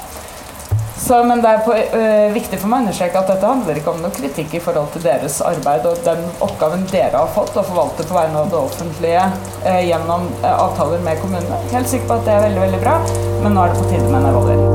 [0.99, 3.93] Så, men det er på, øh, viktig for meg å understreke at dette handler ikke
[3.93, 7.65] om noe kritikk i forhold til deres arbeid og den oppgaven dere har fått å
[7.67, 9.27] forvalte på vegne av det offentlige
[9.67, 11.61] øh, gjennom øh, avtaler med kommunene.
[11.75, 12.97] Helt sikker på at det er veldig veldig bra,
[13.45, 14.73] men nå er det på tide med en evaluering.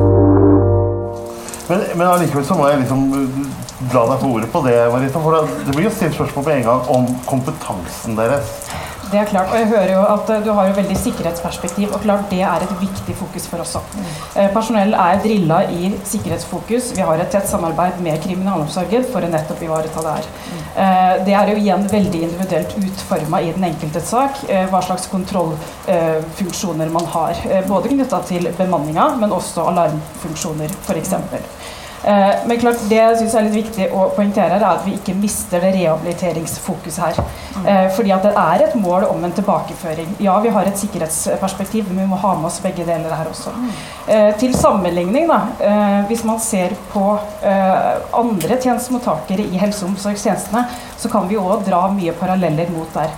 [1.72, 3.04] Men, men allikevel så må jeg liksom
[3.90, 5.22] dra deg på ordet på det, Marita.
[5.24, 8.52] For det blir jo stilt spørsmål på en gang om kompetansen deres.
[9.12, 12.04] Det er klart, og jeg hører jo at eh, Du har jo veldig sikkerhetsperspektiv, og
[12.06, 13.98] klart det er et viktig fokus for oss òg.
[13.98, 14.12] Mm.
[14.56, 16.92] Personell er drilla i sikkerhetsfokus.
[16.96, 20.30] Vi har et tett samarbeid med kriminalomsorgen for å nettopp ivareta det her.
[20.32, 20.62] Mm.
[21.28, 24.40] Det er jo igjen veldig individuelt utforma i den enkelte sak
[24.72, 27.44] hva slags kontrollfunksjoner man har.
[27.68, 31.16] Både knytta til bemanninga, men også alarmfunksjoner, f.eks.
[32.04, 35.14] Eh, men klart, det jeg synes er litt viktig å poengtere, er at vi ikke
[35.18, 37.20] mister det rehabiliteringsfokuset her.
[37.56, 37.66] Mm.
[37.66, 40.16] Eh, fordi at det er et mål om en tilbakeføring.
[40.24, 43.54] Ja, vi har et sikkerhetsperspektiv, men vi må ha med oss begge deler her også.
[43.54, 43.70] Mm.
[44.08, 45.42] Eh, til sammenligning, da,
[46.10, 47.04] hvis man ser på
[48.18, 50.66] andre tjenestemottakere i helse- og omsorgstjenestene,
[50.98, 53.14] så kan vi òg dra mye paralleller mot der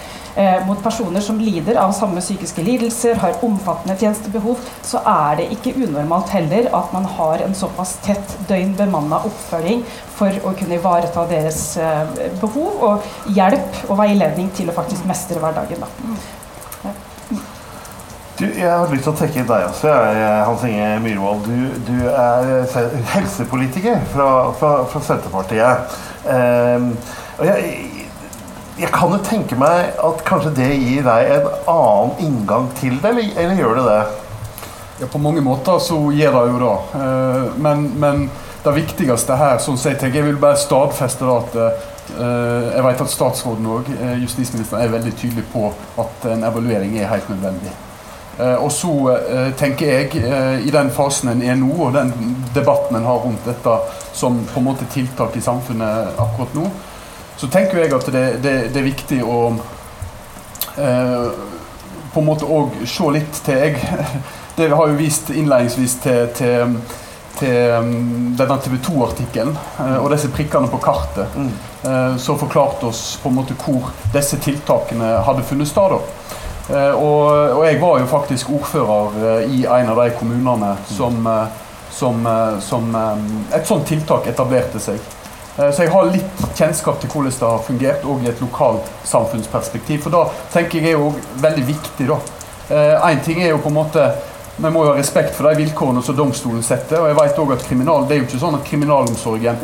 [0.65, 5.75] mot personer som lider av samme psykiske lidelser, har omfattende tjenestebehov, så er det ikke
[5.77, 9.83] unormalt heller at man har en såpass tett døgn bemanna oppfølging
[10.17, 15.41] for å kunne ivareta deres eh, behov og hjelp og veiledning til å faktisk mestre
[15.43, 15.85] hverdagen.
[15.85, 16.13] Da.
[18.39, 19.91] Du, jeg har lyst til å trekke inn deg også,
[20.47, 21.45] Hans Inge Myhrvold.
[21.45, 22.63] Du, du, er
[23.13, 25.93] helsepolitiker fra, fra, fra Senterpartiet.
[26.25, 26.89] Um,
[27.37, 27.75] og jeg,
[28.79, 33.11] jeg kan jo tenke meg at kanskje det gir deg en annen inngang til det,
[33.11, 34.01] eller, eller gjør det det?
[35.01, 37.01] Ja, På mange måter så gjør det jo det.
[37.01, 38.27] Eh, men, men,
[38.63, 43.11] det viktigste her, sånn jeg tenker, jeg vil bare stadfeste at eh, jeg vet at
[43.11, 45.65] statsråden og eh, justisministeren er veldig tydelig på
[45.99, 47.73] at en evaluering er helt nødvendig.
[48.63, 48.89] Og så
[49.59, 50.23] tenker jeg,
[50.65, 52.09] i den fasen en er nå, og den
[52.55, 53.75] debatten en har rundt dette
[54.17, 56.63] som på en måte tiltak i samfunnet akkurat nå,
[57.37, 59.39] så tenker jeg at det, det, det er viktig å
[60.77, 61.27] eh,
[62.13, 63.79] på en måte òg se litt til jeg
[64.57, 66.75] Det har jo vist innledningsvis til, til,
[67.39, 71.49] til um, denne TV 2-artikkelen eh, og disse prikkene på kartet, Mm.
[71.89, 75.95] eh, som forklarte oss på en måte hvor disse tiltakene hadde funnet sted.
[76.69, 81.17] Eh, og, og jeg var jo faktisk ordfører eh, i en av de kommunene som,
[81.27, 81.65] eh,
[81.97, 85.01] som, eh, som eh, et sånt tiltak etablerte seg.
[85.57, 90.01] Eh, Så jeg har litt kjennskap til hvordan det har fungert, og i et lokalsamfunnsperspektiv.
[90.03, 92.19] For da tenker jeg er jo veldig viktig, da.
[93.09, 94.05] Én ting er jo på en måte
[94.55, 96.99] Vi må jo ha respekt for de vilkårene som domstolen setter.
[97.01, 99.57] Og jeg vet også at kriminal, det er jo ikke sånn at kriminalomsorgen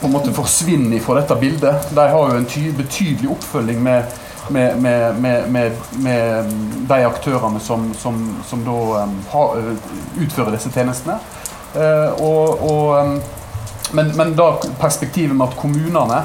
[0.00, 1.90] på en måte forsvinner fra dette bildet.
[1.92, 4.16] De har jo en ty betydelig oppfølging med,
[4.48, 6.54] med, med, med
[6.88, 9.60] de aktørene som, som, som da um, har,
[10.24, 11.18] utfører disse tjenestene.
[11.76, 13.18] Uh, og, og, um,
[13.96, 16.24] men, men da perspektivet med at kommunene,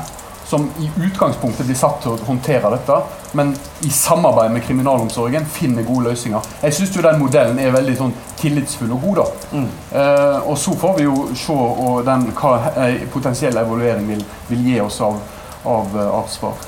[0.51, 2.97] som i utgangspunktet blir satt til å håndtere dette,
[3.39, 3.53] men
[3.88, 6.49] i samarbeid med kriminalomsorgen finner gode løsninger.
[6.65, 9.21] Jeg syns den modellen er veldig sånn, tillitsfull og god.
[9.21, 9.55] da.
[9.55, 9.69] Mm.
[10.01, 14.67] Eh, og så får vi jo se og den, hva en potensiell evaluering vil, vil
[14.67, 15.23] gi oss av,
[15.63, 16.60] av, eh, av svar.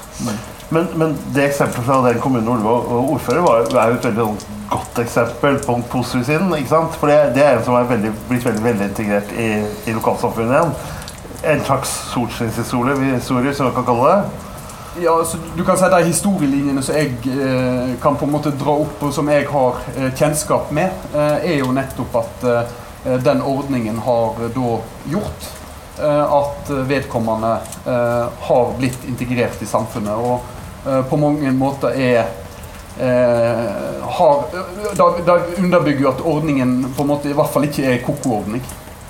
[0.74, 4.28] Men, men det eksempelet fra den kommunen du var ordfører, var, er jo et veldig
[4.30, 6.56] sånn godt eksempel på den positive siden.
[6.58, 6.96] ikke sant?
[6.98, 9.50] For det, det er en som er veldig, blitt veldig, veldig integrert i,
[9.90, 10.76] i lokalsamfunnet igjen.
[11.44, 14.24] En slags solskinnshistorie, historie, som man kan kalle det.
[15.04, 18.76] Ja, så du kan si De historielinjene som jeg eh, kan på en måte dra
[18.86, 23.42] opp, og som jeg har eh, kjennskap med, eh, er jo nettopp at eh, den
[23.42, 24.78] ordningen har eh, da
[25.12, 25.50] gjort
[25.98, 27.58] eh, at vedkommende
[28.48, 30.14] har blitt integrert i samfunnet.
[30.16, 32.24] Og på mange måter er
[34.14, 34.42] har,
[34.96, 38.62] da, da underbygger jo at ordningen på en måte i hvert fall ikke er koko-ordning.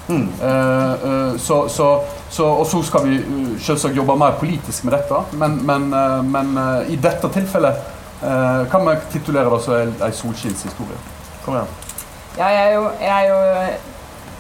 [0.08, 0.30] Mm.
[0.42, 4.98] Eh, eh, så, så, så, og så skal vi eh, selvsagt jobbe mer politisk med
[4.98, 5.90] dette, men, men,
[6.32, 6.58] men
[6.90, 7.92] i dette tilfellet
[8.72, 11.00] kan vi titulere det som en solskinnshistorie.
[11.44, 11.72] Kom igjen.
[12.38, 13.74] Ja, jeg er jo, jeg er jo,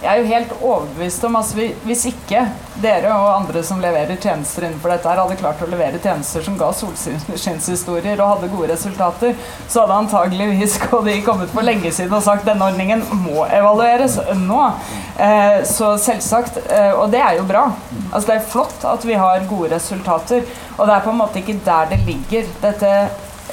[0.03, 2.41] jeg er jo helt overbevist om altså, Hvis ikke
[2.83, 6.57] dere og andre som leverer tjenester innenfor dette, her hadde klart å levere tjenester som
[6.59, 9.35] ga solskinnshistorier og hadde gode resultater,
[9.69, 14.61] så hadde antageligvis KDI kommet for lenge siden og sagt denne ordningen må evalueres nå.
[15.21, 17.67] Eh, så selvsagt, eh, og det er jo bra.
[18.09, 20.43] Altså, det er flott at vi har gode resultater,
[20.75, 22.49] og det er på en måte ikke der det ligger.
[22.63, 22.95] dette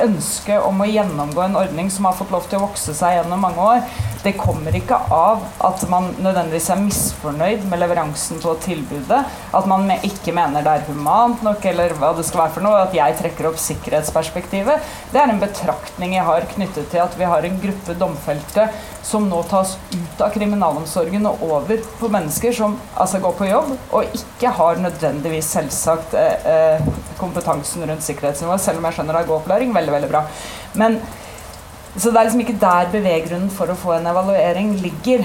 [0.04, 3.44] ønsket om å gjennomgå en ordning som har fått lov til å vokse seg gjennom
[3.44, 3.84] mange år,
[4.20, 9.20] det kommer ikke av at man nødvendigvis er misfornøyd med leveransen på tilbudet,
[9.56, 12.82] at man ikke mener det er humant nok, eller hva det skal være for noe,
[12.84, 14.90] at jeg trekker opp sikkerhetsperspektivet.
[15.14, 18.68] Det er en betraktning jeg har knyttet til at vi har en gruppe domfelte
[19.06, 23.72] som nå tas ut av kriminalomsorgen og over på mennesker som altså går på jobb
[23.96, 29.22] og ikke har nødvendigvis selvsagt eh, eh, kompetansen rundt sikkerhetsnivået, selv om jeg skjønner det
[29.24, 29.72] er god opplæring.
[29.90, 30.24] Veldig, veldig bra.
[30.74, 31.00] Men
[31.96, 35.24] så det er liksom ikke der beveggrunnen for å få en evaluering ligger.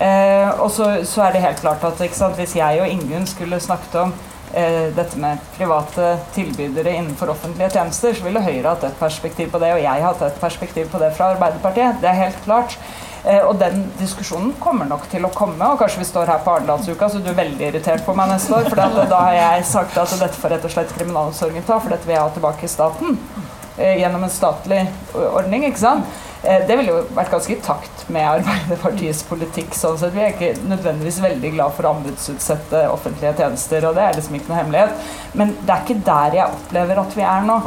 [0.00, 3.60] Eh, og så, så er det helt klart at sant, hvis jeg og Ingunn skulle
[3.60, 4.14] snakket om
[4.56, 9.60] eh, dette med private tilbydere innenfor offentlige tjenester, så ville Høyre hatt et perspektiv på
[9.60, 12.00] det, og jeg hatt et perspektiv på det fra Arbeiderpartiet.
[12.00, 12.78] Det er helt klart.
[13.26, 16.56] Eh, og den diskusjonen kommer nok til å komme, og kanskje vi står her på
[16.56, 20.00] Arendalsuka, så du er veldig irritert på meg neste år, for da har jeg sagt
[20.00, 22.72] at dette får rett og slett kriminalomsorgen ta, for dette vil jeg ha tilbake i
[22.72, 26.04] staten eh, gjennom en statlig ordning, ikke sant?
[26.42, 29.74] Eh, Det ville jo vært ganske i takt med Arbeiderpartiets politikk.
[29.74, 30.12] sånn sett.
[30.14, 34.34] Vi er ikke nødvendigvis veldig glad for å anbudsutsette offentlige tjenester, og det er liksom
[34.38, 34.90] ikke noe hemmelighet.
[35.34, 37.60] Men det er ikke der jeg opplever at vi er nå.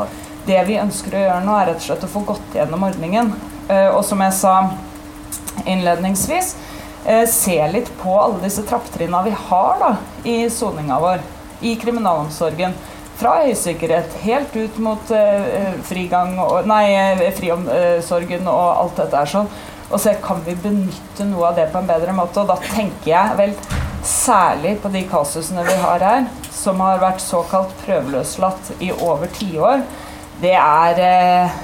[0.46, 3.34] Det vi ønsker å gjøre nå, er rett og slett å få gått gjennom ordningen.
[3.70, 4.72] Eh, Og som jeg sa
[5.66, 6.56] innledningsvis,
[7.06, 11.20] eh, se litt på alle disse trappetrinna vi har da, i soninga vår,
[11.62, 12.74] i kriminalomsorgen.
[13.20, 19.32] Fra høysikkerhet helt ut mot eh, frigang og, nei, eh, friomsorgen og alt dette her
[19.34, 19.50] sånn.
[19.90, 22.40] Og se kan vi benytte noe av det på en bedre måte.
[22.40, 23.56] Og da tenker jeg vel
[24.08, 29.84] særlig på de kasusene vi har her, som har vært såkalt prøveløslatt i over tiår.
[30.40, 31.60] Det er eh,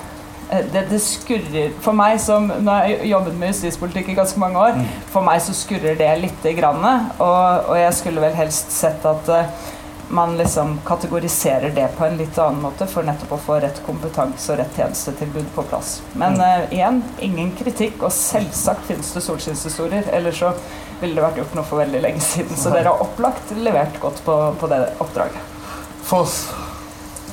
[0.74, 4.60] det, det skurrer For meg som Nå har jeg jobbet med justispolitikk i ganske mange
[4.62, 4.84] år.
[5.14, 6.84] For meg så skurrer det lite grann.
[7.16, 9.72] Og, og jeg skulle vel helst sett at eh,
[10.16, 14.54] man liksom kategoriserer det på en litt annen måte for nettopp å få rett kompetanse
[14.54, 15.98] og rett tjenestetilbud på plass.
[16.14, 20.10] Men eh, igjen, ingen kritikk, og selvsagt finnes det solskinnshistorier.
[20.16, 20.54] Ellers så
[21.02, 22.56] ville det vært gjort noe for veldig lenge siden.
[22.58, 25.52] Så dere har opplagt levert godt på, på det oppdraget.
[26.06, 26.46] Foss.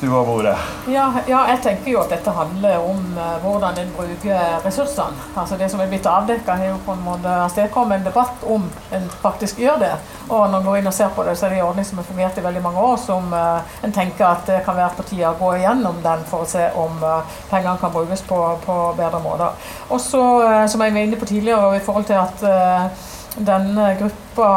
[0.03, 0.59] Du var bordet?
[0.89, 5.29] Ja, ja, jeg tenker jo at dette handler om uh, hvordan en bruker ressursene.
[5.39, 8.67] Altså Det som er blitt avdekka, har jo på en måte avstedkommet en debatt om
[8.99, 9.93] en faktisk gjør det.
[10.27, 12.03] Og når en går inn og ser på det, så er det en ordning som
[12.03, 15.07] har fungert i veldig mange år, som uh, en tenker at det kan være på
[15.13, 18.83] tide å gå igjennom den for å se om uh, pengene kan brukes på, på
[18.99, 19.71] bedre måter.
[19.87, 20.25] Og så,
[20.67, 24.49] som jeg var inne på tidligere, i forhold til at denne gruppa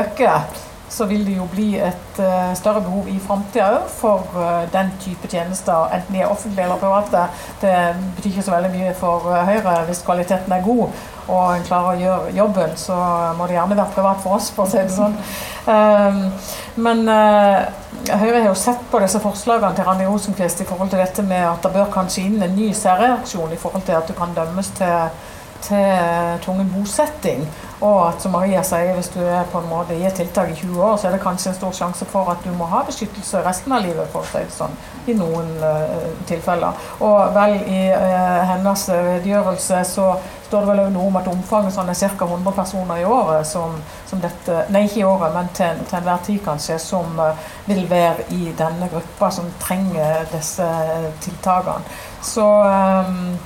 [0.00, 0.63] øker
[0.94, 4.92] så vil det jo bli et uh, større behov i framtida òg for uh, den
[5.02, 7.24] type tjenester, enten de er offentlige eller private.
[7.62, 7.74] Det
[8.16, 11.94] betyr ikke så veldig mye for uh, Høyre hvis kvaliteten er god og en klarer
[11.96, 12.94] å gjøre jobben, så
[13.38, 15.14] må det gjerne være privat for oss, for å si det sånn.
[15.64, 16.18] Um,
[16.84, 21.24] men Høyre har jo sett på disse forslagene til Randi Rosenquist i forhold til dette
[21.24, 24.36] med at det bør kanskje inn en ny særreaksjon i forhold til at du kan
[24.36, 25.32] dømmes til
[25.64, 27.48] til tvungen bosetting.
[27.84, 30.56] Og at som Maria sier, hvis du er på en måte i et tiltak i
[30.56, 33.42] 20 år, så er det kanskje en stor sjanse for at du må ha beskyttelse
[33.44, 34.78] resten av livet, for å si det sånn,
[35.10, 36.86] i noen uh, tilfeller.
[37.04, 40.06] Og vel, i uh, hennes redegjørelse så
[40.46, 42.28] står det vel noe om at omfanget sånn er ca.
[42.30, 43.76] 100 personer i året som,
[44.08, 47.84] som, dette Nei, ikke i året, men til, til enhver tid, kanskje, som uh, vil
[47.90, 50.70] være i denne gruppa som trenger disse
[51.20, 51.84] tiltakene.
[52.24, 53.36] Så um,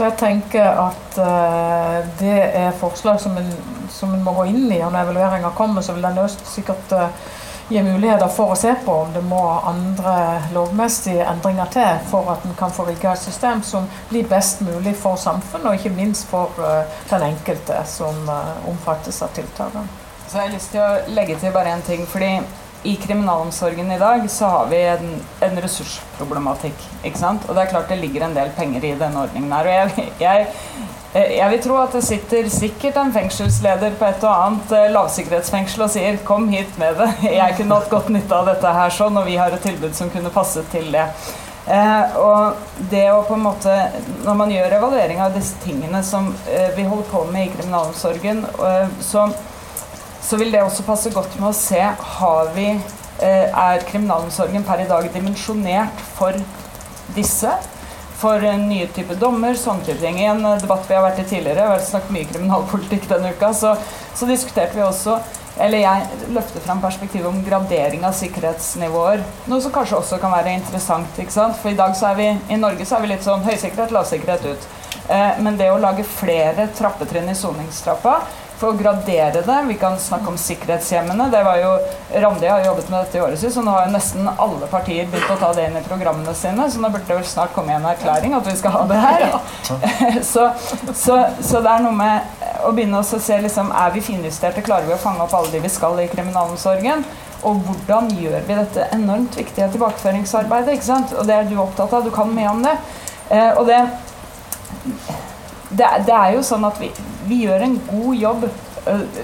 [0.00, 3.50] så jeg tenker at uh, det er forslag som en,
[3.92, 4.78] som en, må gå inn i.
[4.80, 7.10] Og når evalueringa kommer, så vil den sikkert uh,
[7.68, 10.14] gi muligheter for å se på om det må andre
[10.54, 14.96] lovmessige endringer til for at en kan få rigga et system som blir best mulig
[14.96, 18.24] for samfunnet, og ikke minst for uh, den enkelte som
[18.72, 19.84] omfattes av tiltakene.
[20.24, 22.08] Så jeg har lyst til å legge til bare en ting.
[22.08, 22.38] fordi
[22.82, 26.86] i kriminalomsorgen i dag så har vi en, en, ressursproblematikk.
[27.04, 27.44] ikke sant?
[27.48, 29.68] Og det er klart det ligger en del penger i denne ordningen her.
[29.68, 34.46] Og jeg, jeg, jeg vil tro at det sitter sikkert en fengselsleder på et og
[34.46, 38.48] annet eh, lavsikkerhetsfengsel og sier 'kom hit med det', jeg kunne hatt godt nytte av
[38.48, 41.06] dette her sånn, og vi har et tilbud som kunne passet til det.
[41.70, 42.56] Eh, og
[42.90, 43.74] det å på en måte
[44.24, 48.40] Når man gjør evaluering av disse tingene som eh, vi holder på med i kriminalomsorgen,
[48.64, 49.28] eh, så
[50.22, 52.68] så vil det også passe godt med å se har vi,
[53.18, 56.36] eh, er kriminalomsorgen per i dag dimensjonert for
[57.16, 57.52] disse.
[58.20, 60.20] For nye typer dommer, sånne type ting.
[60.20, 63.32] I en eh, debatt vi har vært i tidligere, vi har snakket mye kriminalpolitikk denne
[63.32, 63.76] uka, så,
[64.14, 65.20] så diskuterte vi også
[65.60, 69.24] eller jeg løfter fram perspektivet om gradering av sikkerhetsnivåer.
[69.50, 71.18] Noe som kanskje også kan være interessant.
[71.18, 71.58] ikke sant?
[71.60, 74.46] For i dag så er vi, i Norge så er vi litt sånn høysikkerhet, lavsikkerhet
[74.46, 74.68] ut.
[75.10, 78.20] Eh, men det å lage flere trappetrinn i soningstrappa
[78.60, 79.58] for å gradere det.
[79.68, 81.30] Vi kan snakke om sikkerhetshjemmene.
[81.32, 81.70] Det var jo,
[82.20, 85.32] Randi har jobbet med dette i årevis, og nå har jo nesten alle partier begynt
[85.32, 87.88] å ta det inn i programmene sine, så nå burde det vel snart komme en
[87.88, 89.24] erklæring at vi skal ha det her.
[90.32, 90.50] så,
[90.92, 94.64] så, så, det er noe med å begynne å se liksom, Er vi finjusterte?
[94.66, 97.06] Klarer vi å fange opp alle de vi skal i kriminalomsorgen?
[97.48, 100.76] Og hvordan gjør vi dette enormt viktige tilbakeføringsarbeidet?
[100.76, 101.16] ikke sant?
[101.16, 102.04] Og det er du opptatt av.
[102.04, 102.76] Du kan mye om det.
[103.32, 103.80] Eh, og det
[105.70, 106.90] det, det, er jo sånn at vi,
[107.28, 108.48] vi gjør en god jobb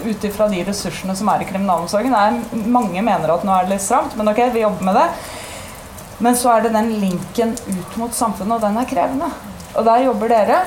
[0.07, 2.15] ut ifra de ressursene som er i kriminalomsorgen.
[2.15, 5.07] Er, mange mener at nå er det litt stramt, men ok, vi jobber med det.
[6.23, 9.31] Men så er det den linken ut mot samfunnet, og den er krevende.
[9.77, 10.61] Og der jobber dere.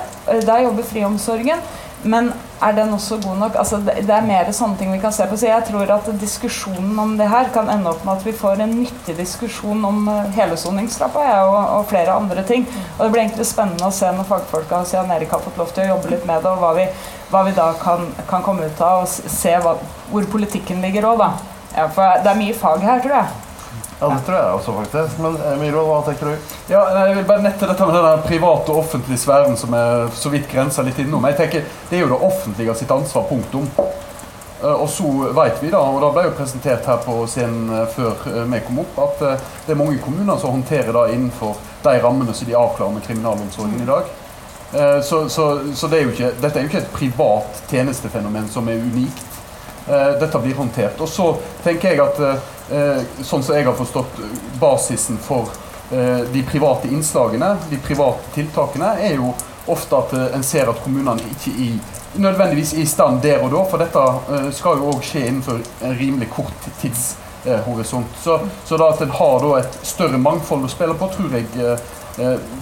[0.46, 1.63] Der jobber friomsorgen.
[2.04, 2.32] Men
[2.64, 3.56] er den også god nok?
[3.60, 5.38] Altså, det, er mer sånne ting vi kan se på.
[5.40, 8.64] Så jeg tror at diskusjonen om det her kan ende opp med at vi får
[8.64, 12.68] en nyttig diskusjon om hele helesoningstrappa ja, og, og, flere andre ting.
[12.98, 15.74] Og det blir egentlig spennende å se når fagfolka og Jan Erik har fått lov
[15.76, 16.88] til å jobbe litt med det, og hva vi,
[17.34, 19.76] hva vi da kan, kan, komme ut av, og se hva,
[20.14, 21.32] hvor politikken ligger òg, da.
[21.76, 23.49] Ja, for det er mye fag her, tror jeg.
[24.00, 25.18] Ja, det tror jeg også, faktisk.
[25.20, 26.52] Men Milo, Miro, hva tenker du?
[26.72, 30.32] Ja, jeg vil bare nette dette med den private og offentlige sfæren som er så
[30.32, 31.26] vidt grensa litt innom.
[31.28, 33.68] Jeg tenker, Det er jo det offentlige sitt ansvar, punktum.
[34.64, 37.92] Eh, og så vet vi da, og det ble jo presentert her på scenen eh,
[37.92, 42.34] før vi kom opp, at det er mange kommuner som håndterer det innenfor de rammene
[42.34, 44.16] som de avklarer med kriminalomsorgen i dag.
[45.02, 48.78] Så, så, så det er ikke, dette er jo ikke et privat tjenestefenomen som er
[48.78, 49.38] unikt.
[49.88, 51.00] Dette blir håndtert.
[51.02, 51.32] Og så
[51.63, 52.20] tenker jeg at
[52.70, 54.20] Eh, sånn som jeg har forstått
[54.62, 55.50] basisen for
[55.89, 59.32] eh, de private innslagene, de private tiltakene, er jo
[59.74, 61.70] ofte at eh, en ser at kommunene ikke i,
[62.22, 65.98] nødvendigvis er i stand der og da, for dette skal jo òg skje innenfor en
[65.98, 68.13] rimelig kort tidshorisont.
[68.22, 71.78] Så, så da at en har et større mangfold å spille på, tror jeg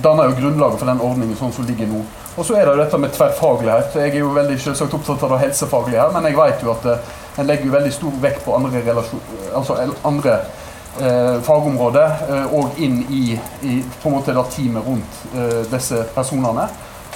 [0.03, 2.03] danner jo grunnlaget for den ordningen sånn som ligger nå.
[2.37, 3.95] Og så er det jo dette med tverrfaglighet.
[3.97, 6.85] Jeg er jo veldig selvsagt opptatt av det helsefaglige her, men jeg vet jo at
[7.37, 8.81] en legger jo veldig stor vekt på andre,
[9.57, 10.35] altså andre
[11.01, 13.23] eh, fagområder eh, og inn i,
[13.61, 16.67] i, på en måte da teamet rundt eh, disse personene.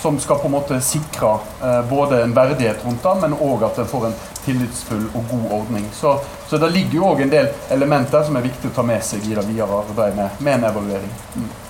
[0.02, 3.78] som skal på en måte sikre eh, både en verdighet rundt det, men òg at
[3.78, 4.16] en får en
[4.46, 5.86] tillitsfull og god ordning.
[5.94, 6.16] Så,
[6.50, 9.28] så det ligger jo òg en del elementer som er viktig å ta med seg
[9.30, 11.14] i det videre arbeidet med, med en evaluering.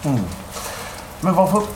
[0.06, 0.24] Mm.
[1.22, 1.68] Men hva for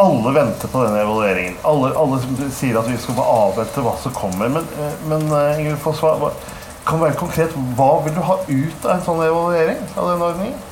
[0.00, 1.58] alle venter på denne evalueringen.
[1.62, 2.20] Alle, alle
[2.54, 4.48] sier at vi skal få avvente hva som kommer.
[4.48, 6.30] Men, eh, men eh, Ingrid Foss, hva,
[6.88, 10.66] kan være konkret, hva vil du ha ut av en sånn evaluering av denne ordningen?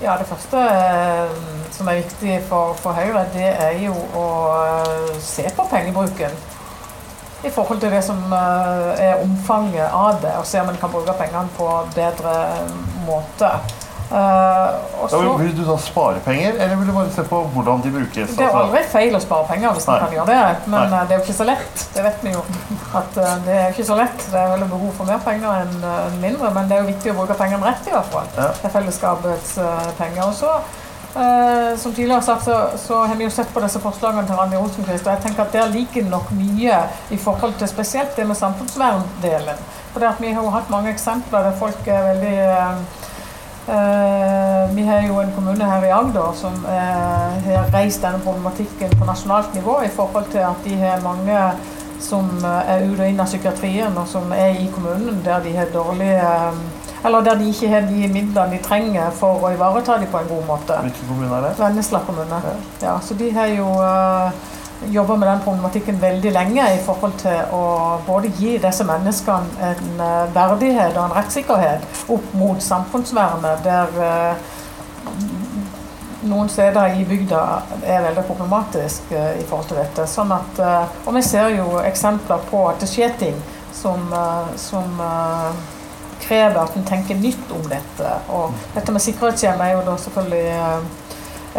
[0.00, 1.34] Ja, Det første eh,
[1.74, 4.28] som er viktig for, for, Høyre, det er jo å
[5.24, 6.38] se på pengebruken.
[7.40, 11.14] I forhold til det som er omfanget av det, og se om en kan bruke
[11.16, 12.34] pengene på bedre
[13.06, 13.48] måte.
[14.10, 17.82] Uh, også, ja, vil du da spare penger, eller vil du bare se på hvordan
[17.84, 18.32] de brukes?
[18.34, 21.02] Det er aldri feil å spare penger hvis man kan gjøre det, men Nei.
[21.06, 21.84] det er jo ikke så lett.
[21.94, 22.42] Det vet vi jo.
[22.90, 24.26] At uh, det er ikke så lett.
[24.32, 27.12] Det er vel behov for mer penger enn uh, mindre, men det er jo viktig
[27.12, 28.26] å bruke pengene rett, i hvert fall.
[28.34, 28.48] Ja.
[28.58, 29.52] Det er fellesskapets
[30.00, 30.24] penger.
[30.26, 30.56] Og så,
[31.78, 35.06] som tidligere sagt, så, så, har vi jo sett på disse forslagene til Randi Rosenquist,
[35.06, 36.82] og jeg tenker at der ligger nok mye
[37.14, 39.62] i forhold til spesielt det med samfunnsverndelen.
[39.94, 42.36] For vi har jo hatt mange eksempler der folk er veldig
[44.74, 49.06] vi har jo en kommune her i Agder som uh, har reist denne problematikken på
[49.08, 51.38] nasjonalt nivå i forhold til at de har mange
[52.00, 55.56] som uh, er ut og inn av psykiatrien, og som er i kommunen der de
[55.56, 56.30] har dårlige
[57.04, 60.28] Eller der de ikke har de midlene de trenger for å ivareta dem på en
[60.28, 60.80] god måte.
[60.84, 61.52] Hvilken kommune er det?
[61.58, 62.40] Vennesla kommune.
[62.44, 62.56] Ja.
[62.82, 62.98] ja.
[63.00, 63.68] så de har jo
[64.88, 67.64] jobba med den problematikken veldig lenge i forhold til å
[68.06, 74.48] både gi disse menneskene en eh, verdighet og en rettssikkerhet opp mot samfunnsvernet, der eh,
[76.30, 77.42] noen steder i bygda
[77.80, 80.04] er veldig problematisk uh, i forhold til dette.
[80.04, 80.58] Sånn at,
[81.08, 83.38] og vi ser jo eksempler på at det skjer ting
[83.72, 84.04] som,
[84.60, 85.00] som
[86.20, 88.12] krever at en tenker nytt om dette.
[88.36, 90.44] Og dette med sikkerhetshjem er jo da selvfølgelig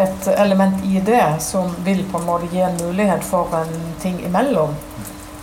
[0.00, 4.20] et element i det som vil på en måte gi en mulighet for en ting
[4.24, 4.72] imellom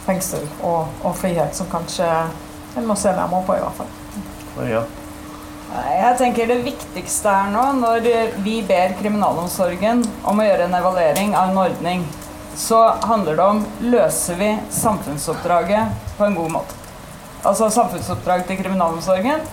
[0.07, 2.07] fengsel og, og frihet, som kanskje
[2.77, 4.69] en må se nærmere på, i hvert fall.
[4.69, 4.81] Ja.
[5.69, 8.07] Jeg tenker Det viktigste er nå, når
[8.41, 12.07] vi ber kriminalomsorgen om å gjøre en evaluering av en ordning,
[12.57, 13.61] så handler det om
[13.93, 16.79] løser vi samfunnsoppdraget på en god måte.
[17.45, 19.45] Altså samfunnsoppdrag til kriminalomsorgen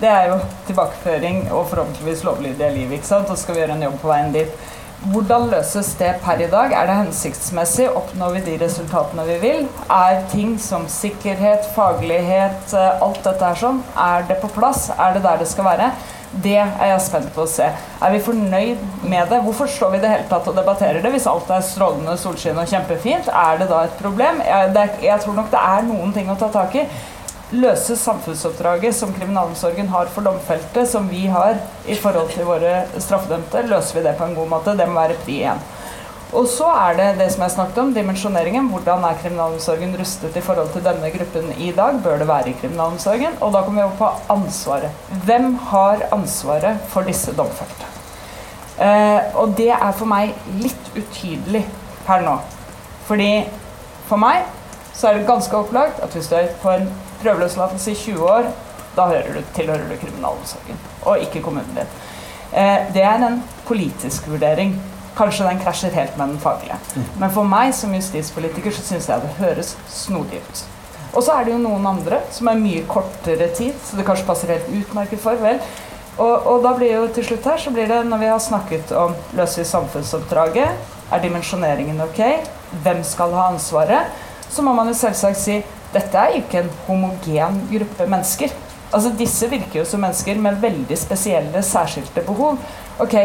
[0.00, 2.90] det er jo tilbakeføring og forhåpentligvis lovlydige liv.
[2.92, 3.30] ikke sant?
[3.32, 4.66] Og skal vi gjøre en jobb på veien dit.
[5.12, 6.72] Hvordan løses det per i dag?
[6.72, 7.86] Er det hensiktsmessig?
[7.96, 9.64] Oppnår vi de resultatene vi vil?
[9.92, 14.90] Er ting som sikkerhet, faglighet, eh, alt dette her sånn, er det på plass?
[14.98, 15.90] Er det der det skal være?
[16.32, 17.68] Det er jeg spent på å se.
[18.02, 19.40] Er vi fornøyd med det?
[19.44, 22.58] Hvorfor står vi i det hele tatt og debatterer det hvis alt er strålende solskinn
[22.58, 23.28] og kjempefint?
[23.28, 24.42] Er det da et problem?
[24.44, 26.88] Jeg, det, jeg tror nok det er noen ting å ta tak i
[27.54, 33.62] løse samfunnsoppdraget som kriminalomsorgen har for domfelte, som vi har i forhold til våre straffedømte,
[33.70, 34.74] løser vi det på en god måte.
[34.78, 35.62] Det må være pri én.
[36.34, 38.66] Og så er det det som jeg snakket om, dimensjoneringen.
[38.72, 42.00] Hvordan er kriminalomsorgen rustet i forhold til denne gruppen i dag?
[42.02, 43.38] Bør det være i kriminalomsorgen?
[43.40, 45.06] Og da kommer vi over på ansvaret.
[45.24, 47.86] Hvem har ansvaret for disse domfelte?
[48.82, 51.62] Eh, og det er for meg litt utydelig
[52.04, 52.34] per nå.
[53.06, 53.30] Fordi
[54.10, 54.42] for meg
[54.96, 56.88] så er det ganske opplagt at hvis du er på en
[57.22, 58.50] prøveløslatelse i 20 år,
[58.96, 61.96] da du, tilhører du kriminalomsorgen, og ikke kommunen din.
[62.52, 64.76] Eh, det er en politisk vurdering.
[65.16, 66.76] Kanskje den krasjer helt med den faglige.
[66.94, 67.04] Mm.
[67.20, 70.64] Men for meg som justispolitiker så syns jeg det høres snodig ut.
[71.16, 74.26] Og så er det jo noen andre som er mye kortere tid, så det kanskje
[74.28, 75.40] passer helt utmerket for.
[75.40, 75.60] vel.
[76.16, 78.92] Og, og da blir jo til slutt her, så blir det når vi har snakket
[78.96, 82.22] om løser vi samfunnsoppdraget, er dimensjoneringen ok,
[82.84, 85.60] hvem skal ha ansvaret, så må man jo selvsagt si
[85.94, 88.54] dette er jo ikke en homogen gruppe mennesker.
[88.92, 92.58] Altså Disse virker jo som mennesker med veldig spesielle, særskilte behov.
[93.02, 93.16] Ok,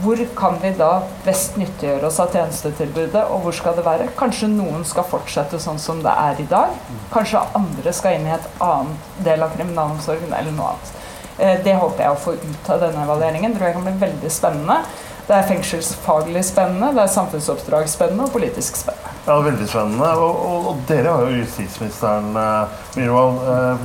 [0.00, 4.06] Hvor kan vi da best nyttiggjøre oss av tjenestetilbudet, og hvor skal det være?
[4.16, 6.72] Kanskje noen skal fortsette sånn som det er i dag.
[7.12, 10.94] Kanskje andre skal inn i et annet del av kriminalomsorgen eller noe annet.
[11.36, 13.52] Eh, det håper jeg å få ut av denne evalueringen.
[13.52, 14.78] Det tror jeg kan bli veldig spennende.
[15.24, 19.14] Det er fengselsfaglig spennende, det er samfunnsoppdrag spennende og politisk spennende.
[19.24, 20.10] Ja, veldig spennende.
[20.20, 23.38] Og, og, og dere har jo justisministeren, uh, Myhrvold.
[23.48, 23.78] Uh,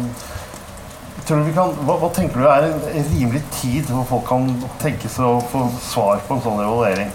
[1.30, 1.46] kan,
[1.86, 4.50] hva, hva, tenker du er en, en rimelig tid hvor folk kan
[4.82, 7.12] tenke seg å få svar på en sånn evaluering?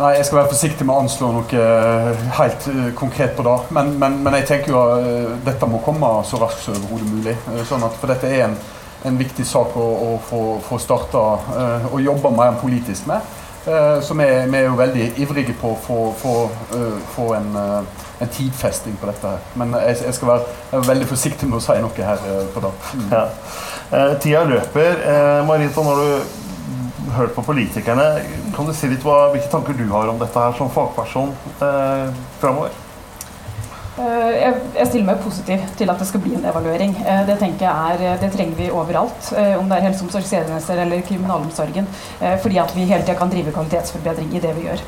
[0.00, 3.56] Nei, Jeg skal være forsiktig med å anslå noe eh, helt uh, konkret på det.
[3.76, 7.08] Men, men, men, jeg tenker jo at uh, dette må komme så raskt som overhodet
[7.08, 7.36] mulig.
[7.68, 8.60] Sånn at, for dette er en,
[9.08, 11.20] en viktig sak å, å få, få starta
[11.90, 13.38] og jobbe mer politisk med.
[13.60, 18.06] Uh, så vi, vi, er jo veldig ivrige på å få, få uh, en, uh,
[18.16, 19.34] en, tidfesting på dette.
[19.34, 19.42] her.
[19.60, 22.24] Men jeg, jeg skal være, jeg veldig forsiktig med å si noe her
[22.54, 22.70] på det.
[22.96, 23.10] Mm.
[23.12, 23.24] Ja.
[24.22, 24.96] tida løper.
[25.44, 26.40] Marita, når du
[27.16, 28.06] hørt på politikerne,
[28.56, 32.06] kan du si litt hva, hvilke tanker du har om dette her som fagperson eh,
[32.40, 32.76] framover?
[34.00, 36.94] Eh, jeg, jeg stiller meg positiv til at det skal bli en evaluering.
[37.04, 41.02] Eh, det tenker jeg er, det trenger vi overalt, eh, om det er helse- eller
[41.06, 41.86] kriminalomsorgen.
[42.42, 44.80] Fordi at vi hele tida kan drive kvalitetsforbedring i det vi gjør.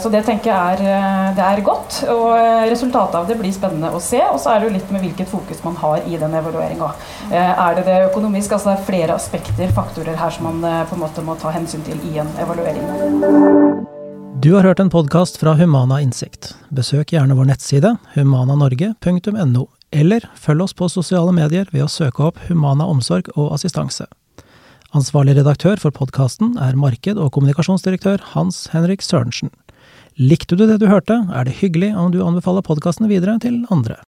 [0.00, 2.00] Så det tenker jeg er, det er godt.
[2.08, 2.34] Og
[2.70, 4.20] resultatet av det blir spennende å se.
[4.30, 6.90] Og så er det jo litt med hvilket fokus man har i den evalueringa.
[7.32, 8.54] Er det det økonomiske?
[8.54, 11.84] Altså det er flere aspekter, faktorer her som man på en måte må ta hensyn
[11.86, 13.99] til i en evaluering.
[14.38, 16.54] Du har hørt en podkast fra Humana Innsikt.
[16.70, 22.38] Besøk gjerne vår nettside humananorge.no, eller følg oss på sosiale medier ved å søke opp
[22.46, 24.06] Humana omsorg og assistanse.
[24.94, 29.50] Ansvarlig redaktør for podkasten er marked- og kommunikasjonsdirektør Hans Henrik Sørensen.
[30.14, 33.98] Likte du det du hørte, er det hyggelig om du anbefaler podkasten videre til andre.